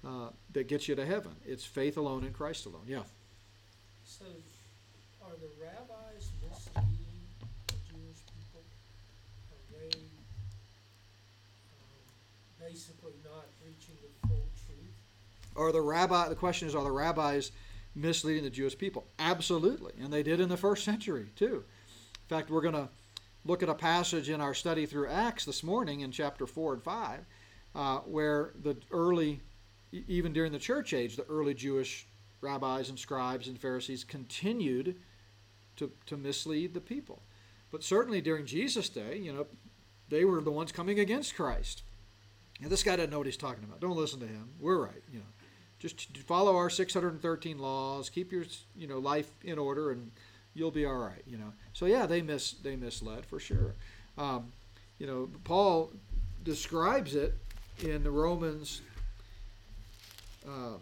[0.06, 1.32] uh, that gets you to heaven.
[1.46, 2.84] It's faith alone in Christ alone.
[2.86, 3.02] Yeah.
[4.04, 4.24] So,
[5.22, 5.95] are the rabbis
[12.68, 14.94] basically not preaching the full truth?
[15.56, 16.28] Are the rabbi?
[16.28, 17.52] The question is, are the rabbis
[17.94, 19.06] misleading the Jewish people?
[19.18, 21.64] Absolutely, and they did in the first century too.
[21.64, 22.88] In fact, we're going to
[23.44, 26.82] look at a passage in our study through Acts this morning in chapter four and
[26.82, 27.20] five,
[27.74, 29.40] uh, where the early,
[29.92, 32.06] even during the church age, the early Jewish
[32.40, 34.96] rabbis and scribes and Pharisees continued
[35.76, 37.22] to, to mislead the people.
[37.70, 39.46] But certainly during Jesus' day, you know,
[40.08, 41.82] they were the ones coming against Christ.
[42.62, 43.80] And this guy doesn't know what he's talking about.
[43.80, 44.48] Don't listen to him.
[44.60, 45.26] We're right, you know.
[45.78, 50.10] Just follow our 613 laws, keep your, you know, life in order, and
[50.54, 51.52] you'll be all right, you know.
[51.74, 53.74] So yeah, they mis they misled for sure.
[54.16, 54.52] Um,
[54.98, 55.92] you know, Paul
[56.42, 57.34] describes it
[57.80, 58.80] in the Romans.
[60.48, 60.78] Uh,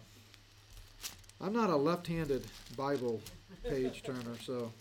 [1.41, 2.45] I'm not a left-handed
[2.77, 3.19] Bible
[3.67, 4.71] page turner, so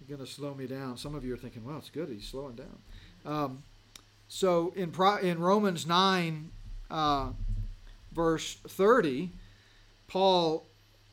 [0.00, 0.96] you're going to slow me down.
[0.96, 2.78] Some of you are thinking, "Well, it's good he's slowing down."
[3.26, 3.62] Um,
[4.32, 6.52] so in in Romans nine,
[6.88, 7.30] uh,
[8.12, 9.30] verse thirty,
[10.06, 10.64] Paul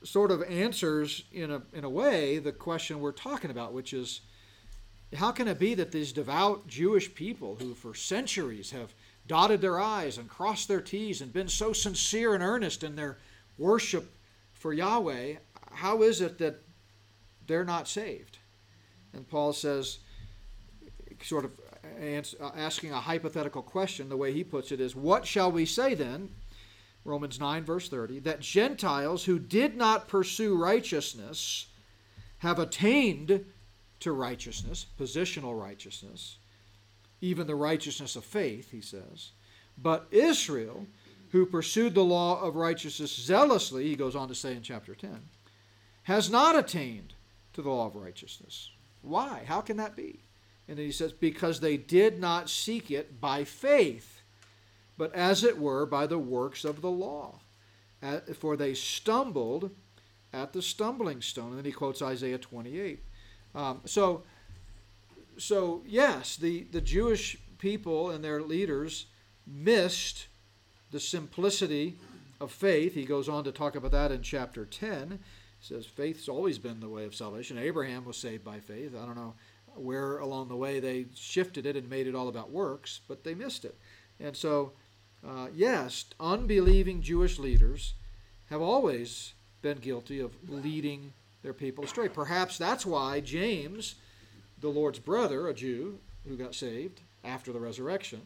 [0.04, 4.22] sort of answers in a in a way the question we're talking about, which is
[5.16, 8.94] how can it be that these devout Jewish people who for centuries have
[9.28, 13.18] dotted their I's and crossed their T's and been so sincere and earnest in their
[13.58, 14.14] worship
[14.54, 15.38] for Yahweh,
[15.72, 16.62] how is it that
[17.48, 18.38] they're not saved?
[19.12, 19.98] And Paul says,
[21.24, 21.52] sort of
[22.40, 25.94] Uh, asking a hypothetical question, the way he puts it is, What shall we say
[25.94, 26.30] then?
[27.04, 31.68] Romans 9, verse 30, that Gentiles who did not pursue righteousness
[32.40, 33.46] have attained
[34.02, 36.38] to righteousness, positional righteousness,
[37.22, 39.32] even the righteousness of faith, he says.
[39.78, 40.86] But Israel,
[41.32, 45.20] who pursued the law of righteousness zealously, he goes on to say in chapter 10,
[46.04, 47.14] has not attained
[47.54, 48.70] to the law of righteousness.
[49.02, 49.44] Why?
[49.46, 50.20] How can that be?
[50.68, 54.18] And he says, because they did not seek it by faith
[54.98, 57.40] but as it were by the works of the law.
[58.36, 59.72] For they stumbled
[60.34, 61.50] at the stumbling stone.
[61.50, 63.04] And then he quotes Isaiah 28.
[63.56, 64.24] Um, so,
[65.38, 69.06] so yes, the, the Jewish people and their leaders
[69.46, 70.28] missed
[70.92, 71.98] the simplicity
[72.40, 72.94] of faith.
[72.94, 75.12] He goes on to talk about that in chapter 10.
[75.12, 75.18] He
[75.60, 77.58] says faith's always been the way of salvation.
[77.58, 78.96] Abraham was saved by faith.
[78.96, 79.34] I don't know
[79.80, 83.34] where along the way they shifted it and made it all about works, but they
[83.34, 83.78] missed it.
[84.20, 84.74] And so
[85.26, 87.94] uh, yes, unbelieving Jewish leaders
[88.50, 91.14] have always been guilty of leading
[91.44, 92.08] their people astray.
[92.08, 93.96] Perhaps that's why James,
[94.60, 98.22] the Lord's brother, a Jew who got saved after the resurrection,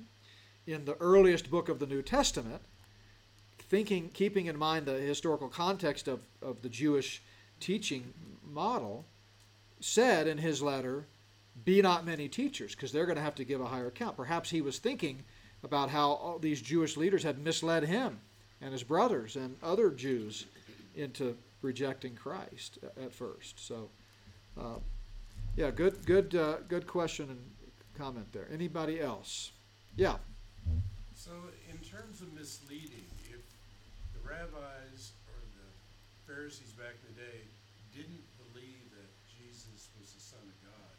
[0.68, 2.62] in the earliest book of the New Testament,
[3.58, 7.22] thinking, keeping in mind the historical context of, of the Jewish
[7.60, 8.14] teaching
[8.46, 9.06] model,
[9.80, 11.06] said in his letter,
[11.64, 14.18] Be not many teachers, because they're going to have to give a higher account.
[14.18, 15.24] Perhaps he was thinking
[15.64, 18.20] about how these Jewish leaders had misled him
[18.62, 20.46] and his brothers and other Jews
[20.96, 23.66] into rejecting Christ at first.
[23.66, 23.90] So,
[24.60, 24.80] uh,
[25.56, 27.40] yeah, good, good, uh, good question and
[27.98, 28.48] comment there.
[28.54, 29.52] Anybody else?
[29.96, 30.16] Yeah.
[31.16, 31.32] So,
[31.70, 33.42] in terms of misleading, if
[34.14, 35.70] the rabbis or the
[36.26, 37.40] Pharisees back in the day
[37.94, 40.96] didn't believe that Jesus was the Son of God,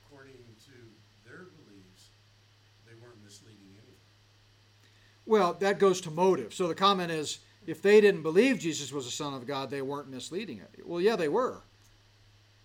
[0.00, 0.76] according to
[1.28, 2.08] their beliefs,
[2.86, 3.74] they weren't misleading
[5.26, 6.52] well, that goes to motive.
[6.54, 9.82] So the comment is if they didn't believe Jesus was the Son of God, they
[9.82, 10.86] weren't misleading it.
[10.86, 11.62] Well, yeah, they were.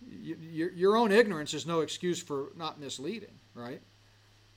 [0.02, 3.82] Your, own ignorance is no excuse for not misleading, right?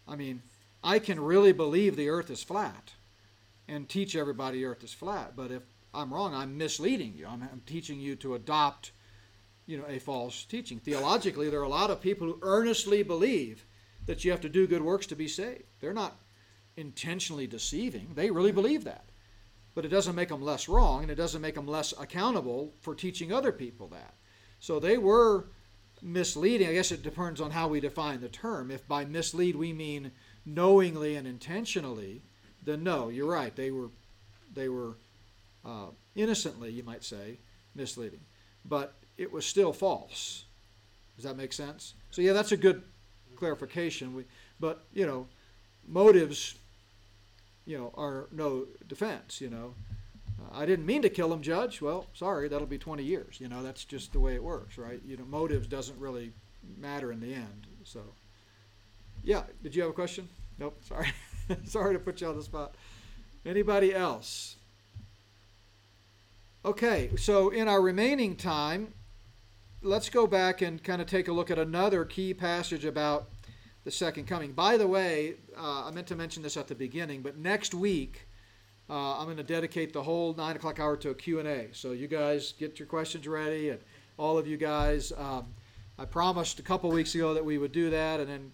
[0.08, 0.42] I mean,
[0.82, 2.92] I can really believe the earth is flat
[3.68, 5.62] and teach everybody the earth is flat, but if
[5.94, 7.26] I'm wrong, I'm misleading you.
[7.26, 8.92] I'm teaching you to adopt,
[9.66, 10.78] you know, a false teaching.
[10.78, 13.64] Theologically, there are a lot of people who earnestly believe
[14.06, 15.64] that you have to do good works to be saved.
[15.80, 16.16] They're not
[16.82, 18.08] intentionally deceiving.
[18.14, 19.04] They really believe that.
[19.74, 22.94] But it doesn't make them less wrong, and it doesn't make them less accountable for
[22.94, 24.14] teaching other people that.
[24.60, 25.46] So they were
[26.02, 26.68] misleading.
[26.68, 28.70] I guess it depends on how we define the term.
[28.70, 30.10] If by mislead we mean
[30.44, 32.20] knowingly and intentionally,
[32.62, 33.54] then no, you're right.
[33.56, 33.88] They were,
[34.52, 34.98] they were
[35.64, 37.38] uh, innocently, you might say,
[37.74, 38.20] misleading.
[38.64, 40.44] But it was still false.
[41.16, 41.94] Does that make sense?
[42.10, 42.82] So yeah, that's a good
[43.36, 44.14] clarification.
[44.14, 44.24] We,
[44.60, 45.28] but you know,
[45.86, 46.56] motives
[47.66, 49.74] you know, are no defense, you know.
[50.40, 51.80] Uh, I didn't mean to kill him, Judge.
[51.80, 53.36] Well, sorry, that'll be 20 years.
[53.40, 55.00] You know, that's just the way it works, right?
[55.06, 56.32] You know, motives doesn't really
[56.78, 57.66] matter in the end.
[57.84, 58.00] So,
[59.22, 60.28] yeah, did you have a question?
[60.58, 61.08] Nope, sorry.
[61.64, 62.74] sorry to put you on the spot.
[63.44, 64.56] Anybody else?
[66.64, 68.94] Okay, so in our remaining time,
[69.82, 73.28] let's go back and kind of take a look at another key passage about
[73.84, 74.52] the second coming.
[74.52, 78.28] By the way, uh, I meant to mention this at the beginning, but next week
[78.88, 81.68] uh, I'm going to dedicate the whole nine o'clock hour to a Q&A.
[81.72, 83.80] So you guys get your questions ready, and
[84.18, 85.12] all of you guys.
[85.16, 85.46] Um,
[85.98, 88.52] I promised a couple weeks ago that we would do that, and then,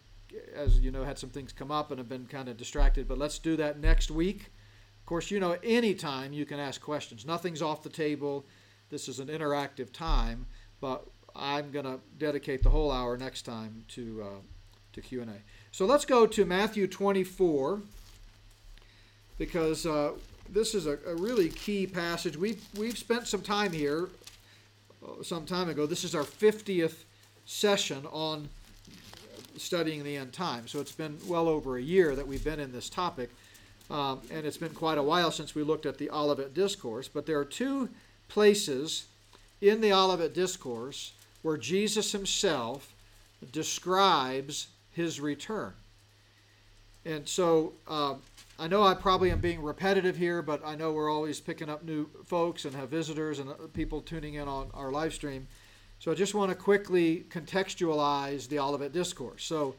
[0.55, 3.09] as you know, had some things come up and have been kind of distracted.
[3.09, 4.51] But let's do that next week.
[5.01, 7.25] Of course, you know, anytime you can ask questions.
[7.25, 8.45] Nothing's off the table.
[8.91, 10.47] This is an interactive time,
[10.81, 14.41] but I'm going to dedicate the whole hour next time to uh,
[15.01, 15.35] to Q and A.
[15.71, 17.81] So let's go to Matthew 24
[19.39, 20.13] because uh,
[20.51, 22.37] this is a, a, really key passage.
[22.37, 24.09] We've we've spent some time here
[25.05, 25.87] uh, some time ago.
[25.87, 27.05] This is our 50th
[27.47, 28.49] session on
[29.57, 30.67] studying the end time.
[30.67, 33.31] So it's been well over a year that we've been in this topic.
[33.91, 37.09] Um, and it's been quite a while since we looked at the Olivet Discourse.
[37.09, 37.89] But there are two
[38.29, 39.07] places
[39.61, 42.93] in the Olivet Discourse where Jesus himself
[43.51, 45.73] describes his return.
[47.05, 48.17] And so uh,
[48.59, 51.85] I know I probably am being repetitive here, but I know we're always picking up
[51.85, 55.47] new folks and have visitors and people tuning in on our live stream.
[56.01, 59.45] So I just want to quickly contextualize the Olivet Discourse.
[59.45, 59.77] So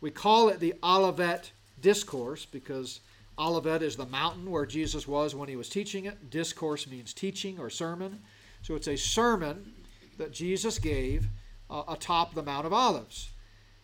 [0.00, 1.50] we call it the Olivet
[1.82, 3.00] Discourse because
[3.40, 6.30] Olivet is the mountain where Jesus was when he was teaching it.
[6.30, 8.20] Discourse means teaching or sermon.
[8.62, 9.72] So it's a sermon
[10.18, 11.26] that Jesus gave
[11.68, 13.30] uh, atop the Mount of Olives.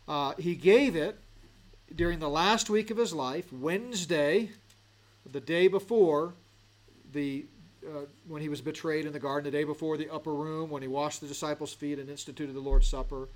[0.08, 1.18] Uh, he gave it
[1.94, 4.50] during the last week of his life, Wednesday,
[5.30, 6.34] the day before
[7.12, 7.46] the
[7.86, 10.82] uh, when he was betrayed in the garden, the day before the upper room, when
[10.82, 13.28] he washed the disciples' feet and instituted the Lord's Supper,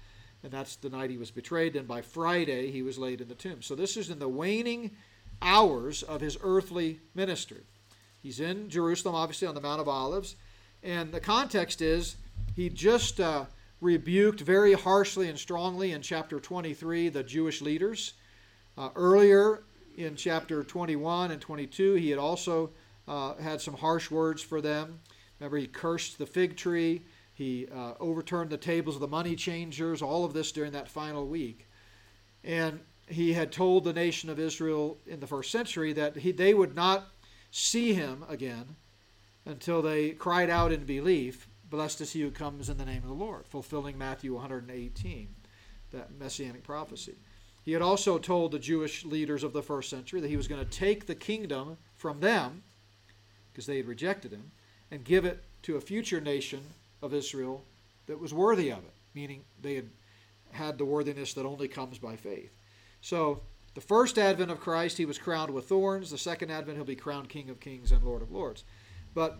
[0.42, 1.74] and that's the night he was betrayed.
[1.74, 3.62] Then by Friday, he was laid in the tomb.
[3.62, 4.90] So this is in the waning
[5.40, 7.60] hours of his earthly ministry.
[8.22, 10.36] He's in Jerusalem, obviously, on the Mount of Olives.
[10.82, 12.16] And the context is
[12.56, 13.44] he just uh,
[13.80, 18.14] rebuked very harshly and strongly in chapter 23 the Jewish leaders.
[18.76, 19.62] Uh, earlier
[19.96, 22.70] in chapter 21 and 22, he had also
[23.08, 25.00] uh, had some harsh words for them.
[25.38, 30.02] Remember, he cursed the fig tree, he uh, overturned the tables of the money changers,
[30.02, 31.66] all of this during that final week.
[32.44, 36.54] And he had told the nation of Israel in the first century that he, they
[36.54, 37.08] would not
[37.50, 38.76] see him again
[39.46, 43.08] until they cried out in belief, Blessed is he who comes in the name of
[43.08, 45.28] the Lord, fulfilling Matthew 118,
[45.92, 47.14] that messianic prophecy.
[47.64, 50.64] He had also told the Jewish leaders of the first century that he was going
[50.64, 52.62] to take the kingdom from them,
[53.52, 54.50] because they had rejected him,
[54.90, 56.60] and give it to a future nation
[57.02, 57.62] of Israel
[58.06, 59.88] that was worthy of it, meaning they had
[60.52, 62.50] had the worthiness that only comes by faith.
[63.00, 63.40] So,
[63.74, 66.10] the first advent of Christ, he was crowned with thorns.
[66.10, 68.64] The second advent, he'll be crowned King of Kings and Lord of Lords.
[69.14, 69.38] But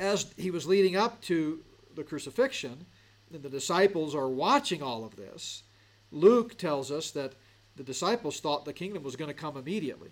[0.00, 1.60] as he was leading up to
[1.94, 2.86] the crucifixion,
[3.32, 5.62] and the disciples are watching all of this,
[6.10, 7.34] Luke tells us that
[7.76, 10.10] the disciples thought the kingdom was going to come immediately.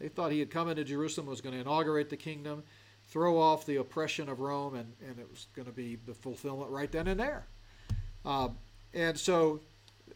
[0.00, 2.62] They thought he had come into Jerusalem, was going to inaugurate the kingdom,
[3.08, 6.70] throw off the oppression of Rome, and, and it was going to be the fulfillment
[6.70, 7.46] right then and there.
[8.24, 8.48] Uh,
[8.94, 9.60] and so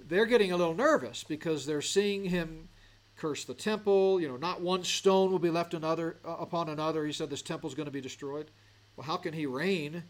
[0.08, 2.68] they're getting a little nervous because they're seeing him
[3.16, 4.20] curse the temple.
[4.20, 7.04] You know, not one stone will be left another uh, upon another.
[7.04, 8.50] He said this temple is going to be destroyed.
[8.96, 10.04] Well, how can he reign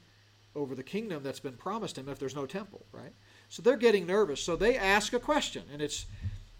[0.55, 3.13] over the kingdom that's been promised him if there's no temple, right?
[3.49, 4.43] So they're getting nervous.
[4.43, 6.07] So they ask a question, and it's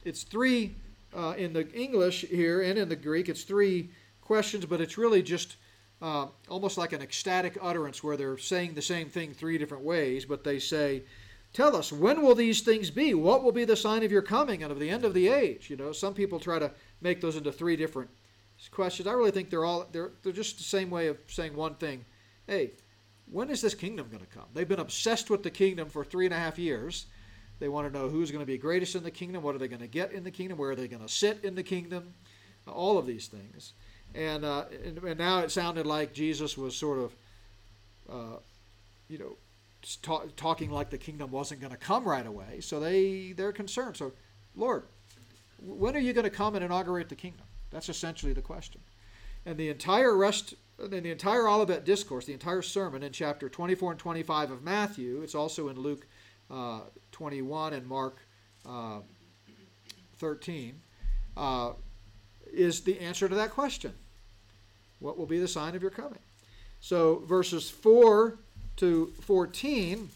[0.05, 0.75] it's three
[1.17, 3.29] uh, in the English here and in the Greek.
[3.29, 5.57] It's three questions, but it's really just
[6.01, 10.25] uh, almost like an ecstatic utterance where they're saying the same thing three different ways,
[10.25, 11.03] but they say,
[11.53, 13.13] Tell us, when will these things be?
[13.13, 15.69] What will be the sign of your coming and of the end of the age?
[15.69, 16.71] You know, some people try to
[17.03, 18.09] make those into three different
[18.71, 19.07] questions.
[19.07, 22.07] I really think they're all they're they're just the same way of saying one thing.
[22.53, 22.73] Hey,
[23.31, 24.45] when is this kingdom going to come?
[24.53, 27.07] They've been obsessed with the kingdom for three and a half years.
[27.61, 29.69] They want to know who's going to be greatest in the kingdom, what are they
[29.69, 32.13] going to get in the kingdom, where are they going to sit in the kingdom,
[32.69, 33.73] all of these things.
[34.15, 37.17] And, uh, and, and, now it sounded like Jesus was sort of,
[38.11, 38.37] uh,
[39.09, 39.37] you know,
[40.03, 42.61] talk, talking like the kingdom wasn't going to come right away.
[42.61, 43.97] So they they're concerned.
[43.97, 44.13] So,
[44.55, 44.83] Lord,
[45.59, 47.47] when are you going to come and inaugurate the kingdom?
[47.71, 48.83] That's essentially the question.
[49.47, 53.93] And the entire rest, in the entire Olivet discourse, the entire sermon in chapter 24
[53.93, 56.07] and 25 of Matthew, it's also in Luke
[56.51, 56.81] uh,
[57.13, 58.19] 21 and Mark
[58.69, 59.01] uh,
[60.17, 60.75] 13,
[61.37, 61.73] uh,
[62.53, 63.93] is the answer to that question.
[64.99, 66.19] What will be the sign of your coming?
[66.81, 68.39] So verses 4
[68.77, 70.09] to 14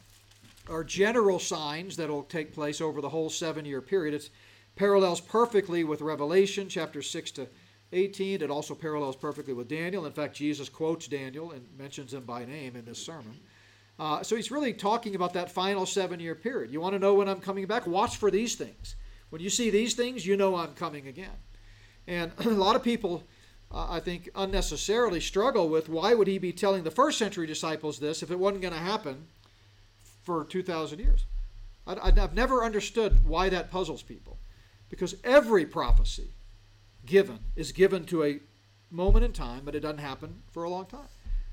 [0.69, 4.15] are general signs that will take place over the whole seven year period.
[4.15, 4.29] It
[4.75, 7.47] parallels perfectly with Revelation chapter 6 to
[7.93, 8.43] 18.
[8.43, 10.07] It also parallels perfectly with Daniel.
[10.07, 13.39] In fact, Jesus quotes Daniel and mentions him by name in this sermon.
[13.99, 16.70] Uh, so he's really talking about that final seven year period.
[16.70, 17.87] You want to know when I'm coming back?
[17.87, 18.97] Watch for these things.
[19.30, 21.30] When you see these things, you know I'm coming again.
[22.07, 23.22] And a lot of people,
[23.72, 27.99] uh, I think, unnecessarily struggle with why would he be telling the first century disciples
[27.99, 29.26] this if it wasn't going to happen
[30.22, 31.24] for 2,000 years?
[31.87, 34.39] I, have never understood why that puzzles people.
[34.89, 36.30] Because every prophecy
[37.07, 38.41] given is given to a
[38.91, 41.09] moment in time, but it doesn't happen for a long time.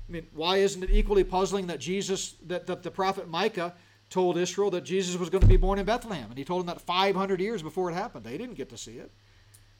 [0.08, 3.74] I mean, why isn't it equally puzzling that Jesus, that, that the prophet Micah
[4.10, 6.26] told Israel that Jesus was going to be born in Bethlehem?
[6.28, 8.24] And he told them that 500 years before it happened.
[8.24, 9.10] They didn't get to see it.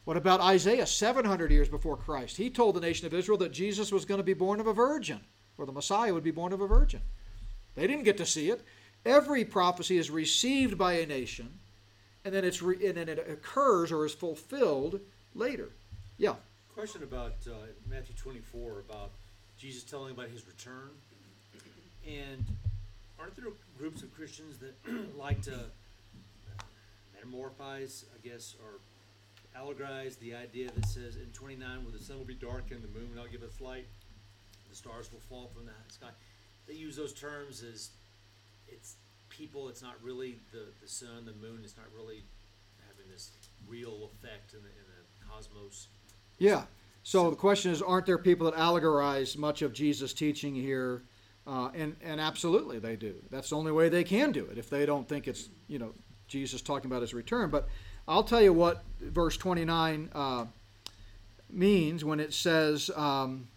[0.05, 2.37] What about Isaiah, 700 years before Christ?
[2.37, 4.72] He told the nation of Israel that Jesus was going to be born of a
[4.72, 5.20] virgin,
[5.57, 7.01] or the Messiah would be born of a virgin.
[7.75, 8.62] They didn't get to see it.
[9.07, 11.59] Every prophecy is received by a nation,
[12.25, 15.01] and then, it's re- and then it occurs or is fulfilled
[15.35, 15.70] later.
[16.18, 16.35] Yeah.
[16.74, 17.55] Question about uh,
[17.89, 19.11] Matthew 24 about
[19.59, 20.91] Jesus telling about his return.
[22.07, 22.45] And
[23.18, 23.47] aren't there
[23.78, 24.74] groups of Christians that
[25.18, 25.59] like to
[27.16, 28.80] metamorphize, I guess, or
[29.59, 32.89] allegorize the idea that says in 29, where the sun will be dark and the
[32.89, 33.87] moon will not give its light,
[34.68, 36.09] the stars will fall from the sky.
[36.66, 37.91] They use those terms as
[38.68, 38.97] it's
[39.28, 42.24] people, it's not really the, the sun, the moon, it's not really
[42.89, 43.30] having this
[43.68, 44.93] real effect in the, in the
[45.35, 45.89] cosmos.
[46.39, 46.64] Yeah.
[47.03, 51.03] So the question is, aren't there people that allegorize much of Jesus' teaching here?
[51.47, 53.14] Uh, and and absolutely they do.
[53.30, 55.93] That's the only way they can do it if they don't think it's you know
[56.26, 57.51] Jesus talking about his return.
[57.51, 57.68] But
[58.09, 60.47] I'll tell you what verse 29 uh,
[61.51, 63.49] means when it says um,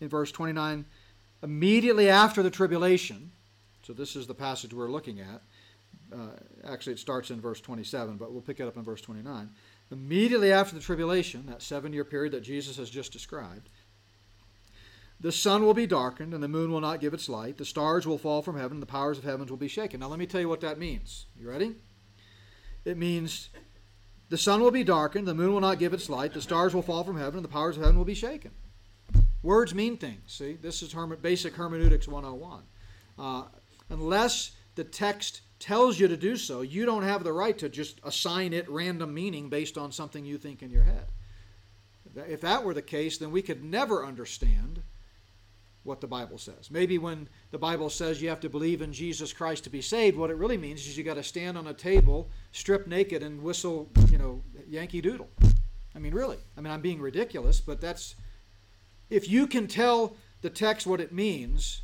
[0.00, 0.84] in verse 29,
[1.42, 3.30] immediately after the tribulation.
[3.86, 5.42] So this is the passage we're looking at.
[6.12, 6.28] Uh,
[6.66, 9.48] actually, it starts in verse 27, but we'll pick it up in verse 29
[9.90, 13.68] immediately after the tribulation, that seven year period that Jesus has just described,
[15.20, 17.58] the sun will be darkened and the moon will not give its light.
[17.58, 20.00] The stars will fall from heaven and the powers of heavens will be shaken.
[20.00, 21.26] Now, let me tell you what that means.
[21.38, 21.74] You ready?
[22.84, 23.50] It means
[24.30, 26.82] the sun will be darkened, the moon will not give its light, the stars will
[26.82, 28.52] fall from heaven, and the powers of heaven will be shaken.
[29.42, 30.22] Words mean things.
[30.26, 32.62] See, this is basic hermeneutics 101.
[33.18, 33.44] Uh,
[33.90, 38.00] unless the text tells you to do so, you don't have the right to just
[38.02, 41.06] assign it random meaning based on something you think in your head.
[42.28, 44.82] If that were the case, then we could never understand
[45.84, 46.70] what the Bible says.
[46.70, 50.16] Maybe when the Bible says you have to believe in Jesus Christ to be saved,
[50.16, 53.42] what it really means is you got to stand on a table, strip naked, and
[53.42, 55.30] whistle, you know, Yankee Doodle.
[55.94, 56.38] I mean, really.
[56.56, 58.14] I mean, I'm being ridiculous, but that's.
[59.08, 61.82] If you can tell the text what it means,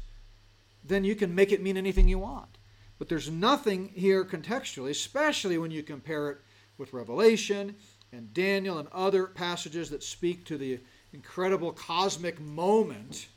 [0.84, 2.55] then you can make it mean anything you want.
[2.99, 6.38] But there's nothing here contextually, especially when you compare it
[6.78, 7.74] with Revelation
[8.12, 10.80] and Daniel and other passages that speak to the
[11.12, 13.28] incredible cosmic moment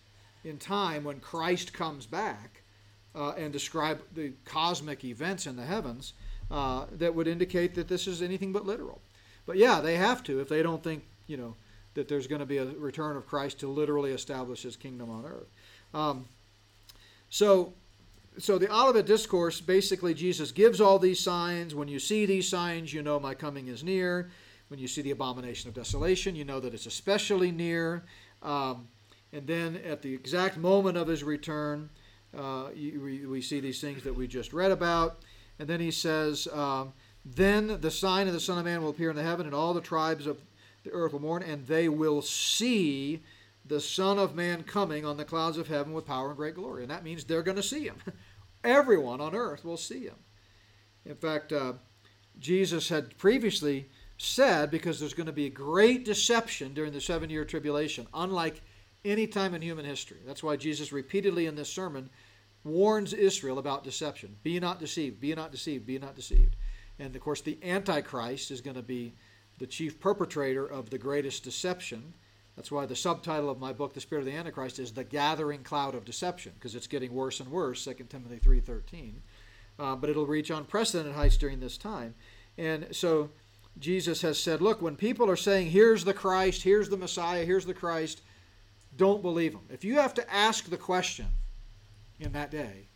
[0.44, 2.62] in time when Christ comes back
[3.16, 6.14] uh, and describe the cosmic events in the heavens
[6.52, 9.02] uh, that would indicate that this is anything but literal.
[9.46, 11.56] But yeah, they have to if they don't think, you know,
[11.96, 15.26] that there's going to be a return of Christ to literally establish his kingdom on
[15.26, 15.48] earth.
[15.94, 16.26] Um,
[17.30, 17.74] so
[18.40, 21.76] so the Olivet Discourse basically Jesus gives all these signs.
[21.76, 24.30] When you see these signs, you know my coming is near.
[24.70, 28.04] When you see the abomination of desolation, you know that it's especially near.
[28.42, 28.88] Um,
[29.34, 31.90] and then at the exact moment of his return,
[32.38, 35.20] uh, we, we, see these things that we just read about.
[35.58, 36.94] And then he says, um,
[37.26, 39.74] Then the sign of the Son of Man will appear in the heaven, and all
[39.74, 40.38] the tribes of
[40.84, 43.22] the earth will mourn, and they will see
[43.66, 46.84] the Son of Man coming on the clouds of heaven with power and great glory.
[46.84, 47.98] And that means they're going to see him.
[48.64, 50.16] Everyone on earth will see him.
[51.06, 51.74] In fact, uh,
[52.40, 57.30] Jesus had previously said, because there's going to be a great deception during the seven
[57.30, 58.62] year tribulation, unlike
[59.06, 60.18] any time in human history.
[60.26, 62.10] That's why Jesus repeatedly in this sermon
[62.66, 64.36] warns Israel about deception.
[64.44, 66.56] Be not deceived, be not deceived, be not deceived.
[67.00, 69.14] And of course, the Antichrist is going to be
[69.58, 72.14] the chief perpetrator of the greatest deception
[72.60, 75.64] that's why the subtitle of my book, The Spirit of the Antichrist, is The Gathering
[75.64, 79.14] Cloud of Deception, because it's getting worse and worse, 2 Timothy 3.13.
[79.80, 82.16] Uh, but it'll reach unprecedented heights during this time.
[82.58, 83.30] And so
[83.80, 87.66] Jesus has said, look, when people are saying, here's the Christ, here's the Messiah, here's
[87.66, 88.24] the Christ,
[88.98, 89.64] don't believe them.
[89.70, 91.28] If you have to ask the question
[92.20, 92.90] in that day,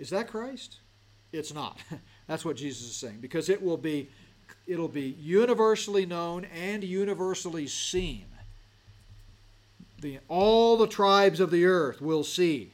[0.00, 0.78] is that Christ?
[1.30, 1.78] It's not.
[2.26, 4.10] That's what Jesus is saying, because it will be
[4.66, 8.26] it'll be universally known and universally seen
[10.00, 12.72] the, all the tribes of the earth will see.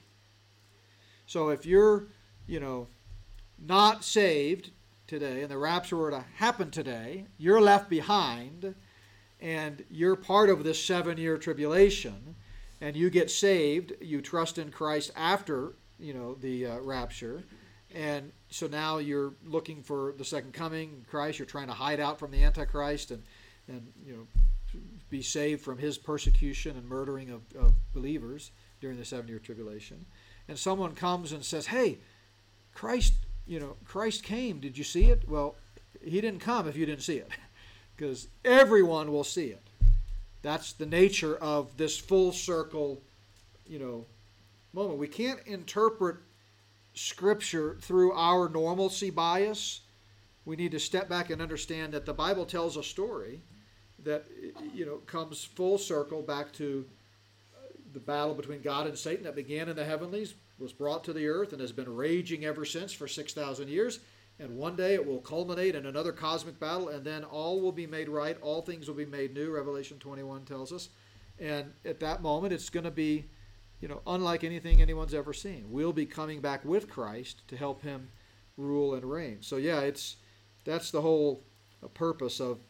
[1.27, 2.07] So if you're,
[2.47, 2.89] you know,
[3.59, 4.71] not saved
[5.07, 8.75] today and the rapture were to happen today, you're left behind
[9.41, 12.35] and you're part of this seven year tribulation
[12.81, 17.45] and you get saved, you trust in Christ after you know, the uh, rapture.
[17.95, 21.39] And so now you're looking for the second coming, Christ.
[21.39, 23.23] You're trying to hide out from the Antichrist and,
[23.69, 24.27] and you know,
[25.13, 28.51] be saved from his persecution and murdering of, of believers
[28.81, 30.07] during the seven year tribulation.
[30.49, 31.99] And someone comes and says, Hey,
[32.75, 33.13] Christ,
[33.47, 34.59] you know, Christ came.
[34.59, 35.29] Did you see it?
[35.29, 35.55] Well,
[36.03, 37.29] he didn't come if you didn't see it,
[37.97, 39.63] because everyone will see it.
[40.41, 43.01] That's the nature of this full circle,
[43.67, 44.07] you know,
[44.73, 44.99] moment.
[44.99, 46.17] We can't interpret
[46.95, 49.83] Scripture through our normalcy bias.
[50.47, 53.43] We need to step back and understand that the Bible tells a story
[54.05, 54.25] that
[54.75, 56.87] you know comes full circle back to
[57.93, 61.29] the battle between God and Satan that began in the heavenlies, was brought to the
[61.29, 64.01] earth, and has been raging ever since for six thousand years.
[64.39, 67.87] And one day it will culminate in another cosmic battle, and then all will be
[67.87, 68.37] made right.
[68.41, 69.51] All things will be made new.
[69.51, 70.89] Revelation twenty-one tells us.
[71.39, 73.27] And at that moment, it's going to be
[73.83, 75.65] you know, unlike anything anyone's ever seen.
[75.69, 78.11] We'll be coming back with Christ to help him
[78.57, 79.39] rule and reign.
[79.41, 80.17] So yeah, it's
[80.65, 81.43] that's the whole
[81.83, 82.61] uh, purpose of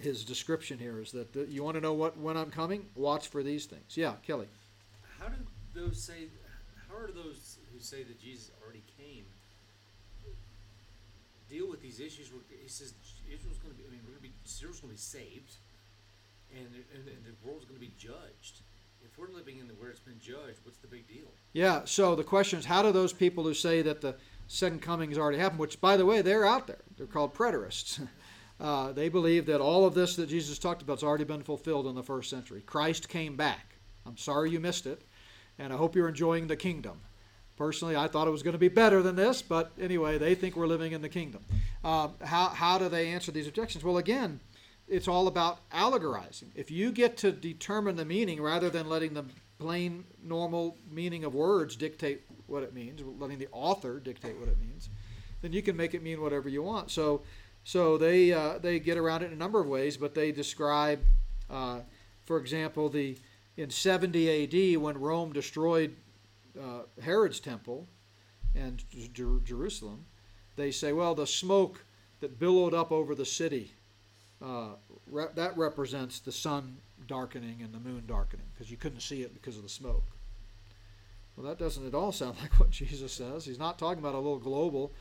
[0.00, 3.28] his description here is that the, you want to know what when I'm coming, watch
[3.28, 3.96] for these things.
[3.96, 4.48] Yeah, Kelly.
[5.18, 5.36] How do
[5.74, 6.28] those say?
[6.88, 9.24] How are those who say that Jesus already came
[11.48, 12.32] deal with these issues?
[12.32, 12.94] Where he says
[13.32, 13.84] Israel's going to be.
[13.86, 14.34] I mean, we're going to be.
[14.44, 15.54] Israel's going to be saved,
[16.52, 18.62] and and, and the world's going to be judged.
[19.02, 21.28] If we're living in the where it's been judged, what's the big deal?
[21.52, 21.82] Yeah.
[21.84, 24.14] So the question is, how do those people who say that the
[24.50, 28.06] second coming has already happened, which by the way they're out there, they're called preterists.
[28.60, 31.86] Uh, they believe that all of this that Jesus talked about has already been fulfilled
[31.86, 32.62] in the first century.
[32.66, 33.76] Christ came back.
[34.06, 35.02] I'm sorry you missed it,
[35.58, 37.00] and I hope you're enjoying the kingdom.
[37.56, 40.56] Personally, I thought it was going to be better than this, but anyway, they think
[40.56, 41.42] we're living in the kingdom.
[41.84, 43.84] Um, how, how do they answer these objections?
[43.84, 44.40] Well, again,
[44.88, 46.50] it's all about allegorizing.
[46.54, 49.24] If you get to determine the meaning rather than letting the
[49.58, 54.58] plain, normal meaning of words dictate what it means, letting the author dictate what it
[54.60, 54.88] means,
[55.42, 56.90] then you can make it mean whatever you want.
[56.90, 57.22] So,
[57.64, 61.00] so they uh, they get around it in a number of ways, but they describe,
[61.48, 61.80] uh,
[62.24, 63.18] for example, the
[63.56, 64.76] in 70 A.D.
[64.76, 65.94] when Rome destroyed
[66.58, 67.86] uh, Herod's temple
[68.54, 68.82] and
[69.12, 70.06] Jer- Jerusalem,
[70.56, 71.84] they say, well, the smoke
[72.20, 73.72] that billowed up over the city,
[74.42, 74.70] uh,
[75.10, 79.34] re- that represents the sun darkening and the moon darkening because you couldn't see it
[79.34, 80.04] because of the smoke.
[81.36, 83.44] Well, that doesn't at all sound like what Jesus says.
[83.44, 84.92] He's not talking about a little global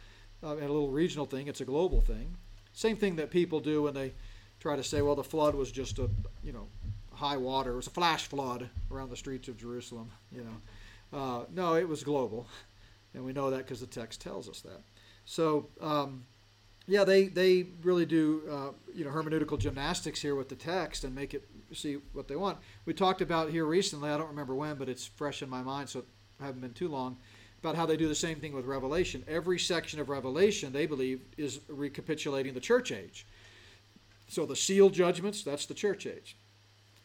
[0.44, 1.48] uh, a little regional thing.
[1.48, 2.36] It's a global thing.
[2.74, 4.14] Same thing that people do when they
[4.60, 6.10] try to say, well, the flood was just a,
[6.44, 6.68] you know,
[7.14, 7.74] high water.
[7.74, 10.12] It was a flash flood around the streets of Jerusalem.
[10.32, 12.48] You know, uh, no, it was global,
[13.14, 14.82] and we know that because the text tells us that.
[15.26, 16.26] So, um,
[16.88, 21.14] yeah, they they really do, uh, you know, hermeneutical gymnastics here with the text and
[21.14, 22.58] make it see what they want.
[22.86, 24.10] We talked about here recently.
[24.10, 26.06] I don't remember when, but it's fresh in my mind, so it
[26.40, 27.18] haven't been too long
[27.60, 29.24] about how they do the same thing with Revelation.
[29.28, 33.26] Every section of Revelation, they believe, is recapitulating the church age.
[34.30, 36.38] So the seal judgments, that's the church age.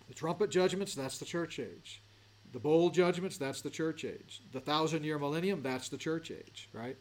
[0.08, 2.00] The trumpet judgments, that's the church age.
[2.52, 4.42] The bowl judgments, that's the church age.
[4.52, 6.96] The thousand year millennium, that's the church age, right?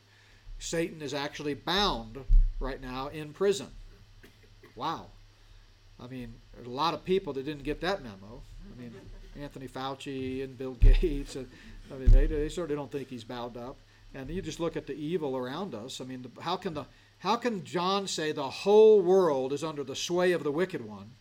[0.57, 2.17] Satan is actually bound
[2.59, 3.67] right now in prison.
[4.75, 5.07] Wow.
[5.99, 8.41] I mean, there's a lot of people that didn't get that memo.
[8.75, 8.93] I mean,
[9.39, 11.47] Anthony Fauci and Bill Gates and
[11.93, 13.77] I mean, they, they certainly don't think he's bound up.
[14.15, 15.99] And you just look at the evil around us.
[15.99, 16.85] I mean, how can the
[17.19, 21.11] how can John say the whole world is under the sway of the wicked one,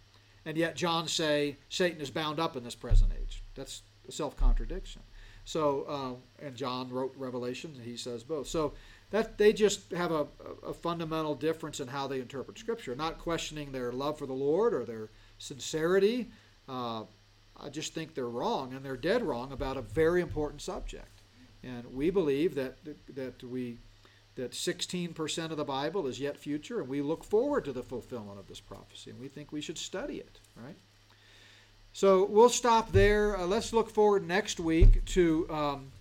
[0.44, 3.42] and yet John say Satan is bound up in this present age?
[3.54, 5.02] That's a self contradiction.
[5.44, 8.46] So, uh, and John wrote Revelation, and he says both.
[8.46, 8.74] So
[9.10, 10.26] that they just have a,
[10.66, 14.74] a fundamental difference in how they interpret Scripture, not questioning their love for the Lord
[14.74, 15.08] or their
[15.38, 16.30] sincerity.
[16.68, 17.04] Uh,
[17.62, 21.20] I just think they're wrong, and they're dead wrong about a very important subject.
[21.62, 22.76] And we believe that
[23.14, 23.78] that we
[24.34, 28.38] that 16% of the Bible is yet future, and we look forward to the fulfillment
[28.38, 30.76] of this prophecy, and we think we should study it, right?
[31.92, 33.36] So we'll stop there.
[33.36, 35.92] Uh, let's look forward next week to um,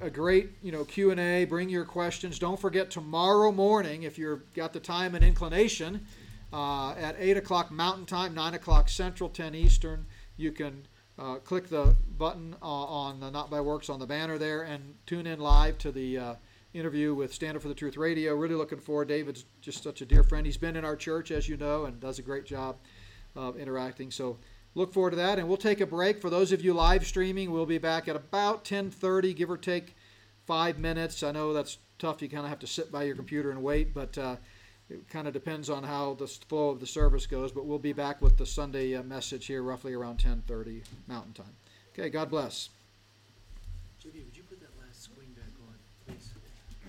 [0.00, 1.44] a great, you know, Q and A.
[1.44, 2.38] Bring your questions.
[2.38, 6.06] Don't forget tomorrow morning, if you've got the time and inclination,
[6.52, 10.06] uh, at eight o'clock Mountain Time, nine o'clock Central, ten Eastern
[10.40, 10.86] you can
[11.18, 14.94] uh, click the button uh, on the Not by Works on the banner there and
[15.06, 16.34] tune in live to the uh,
[16.72, 18.34] interview with Stand for the Truth Radio.
[18.34, 19.08] Really looking forward.
[19.08, 20.46] David's just such a dear friend.
[20.46, 22.76] He's been in our church, as you know, and does a great job
[23.36, 24.10] of interacting.
[24.10, 24.38] So
[24.74, 25.38] look forward to that.
[25.38, 26.20] And we'll take a break.
[26.20, 29.94] For those of you live streaming, we'll be back at about 10:30, give or take
[30.46, 31.22] five minutes.
[31.22, 32.22] I know that's tough.
[32.22, 34.36] You kind of have to sit by your computer and wait, but uh,
[34.90, 37.92] it kind of depends on how the flow of the service goes, but we'll be
[37.92, 41.56] back with the Sunday uh, message here roughly around 10:30 Mountain Time.
[41.92, 42.70] Okay, God bless.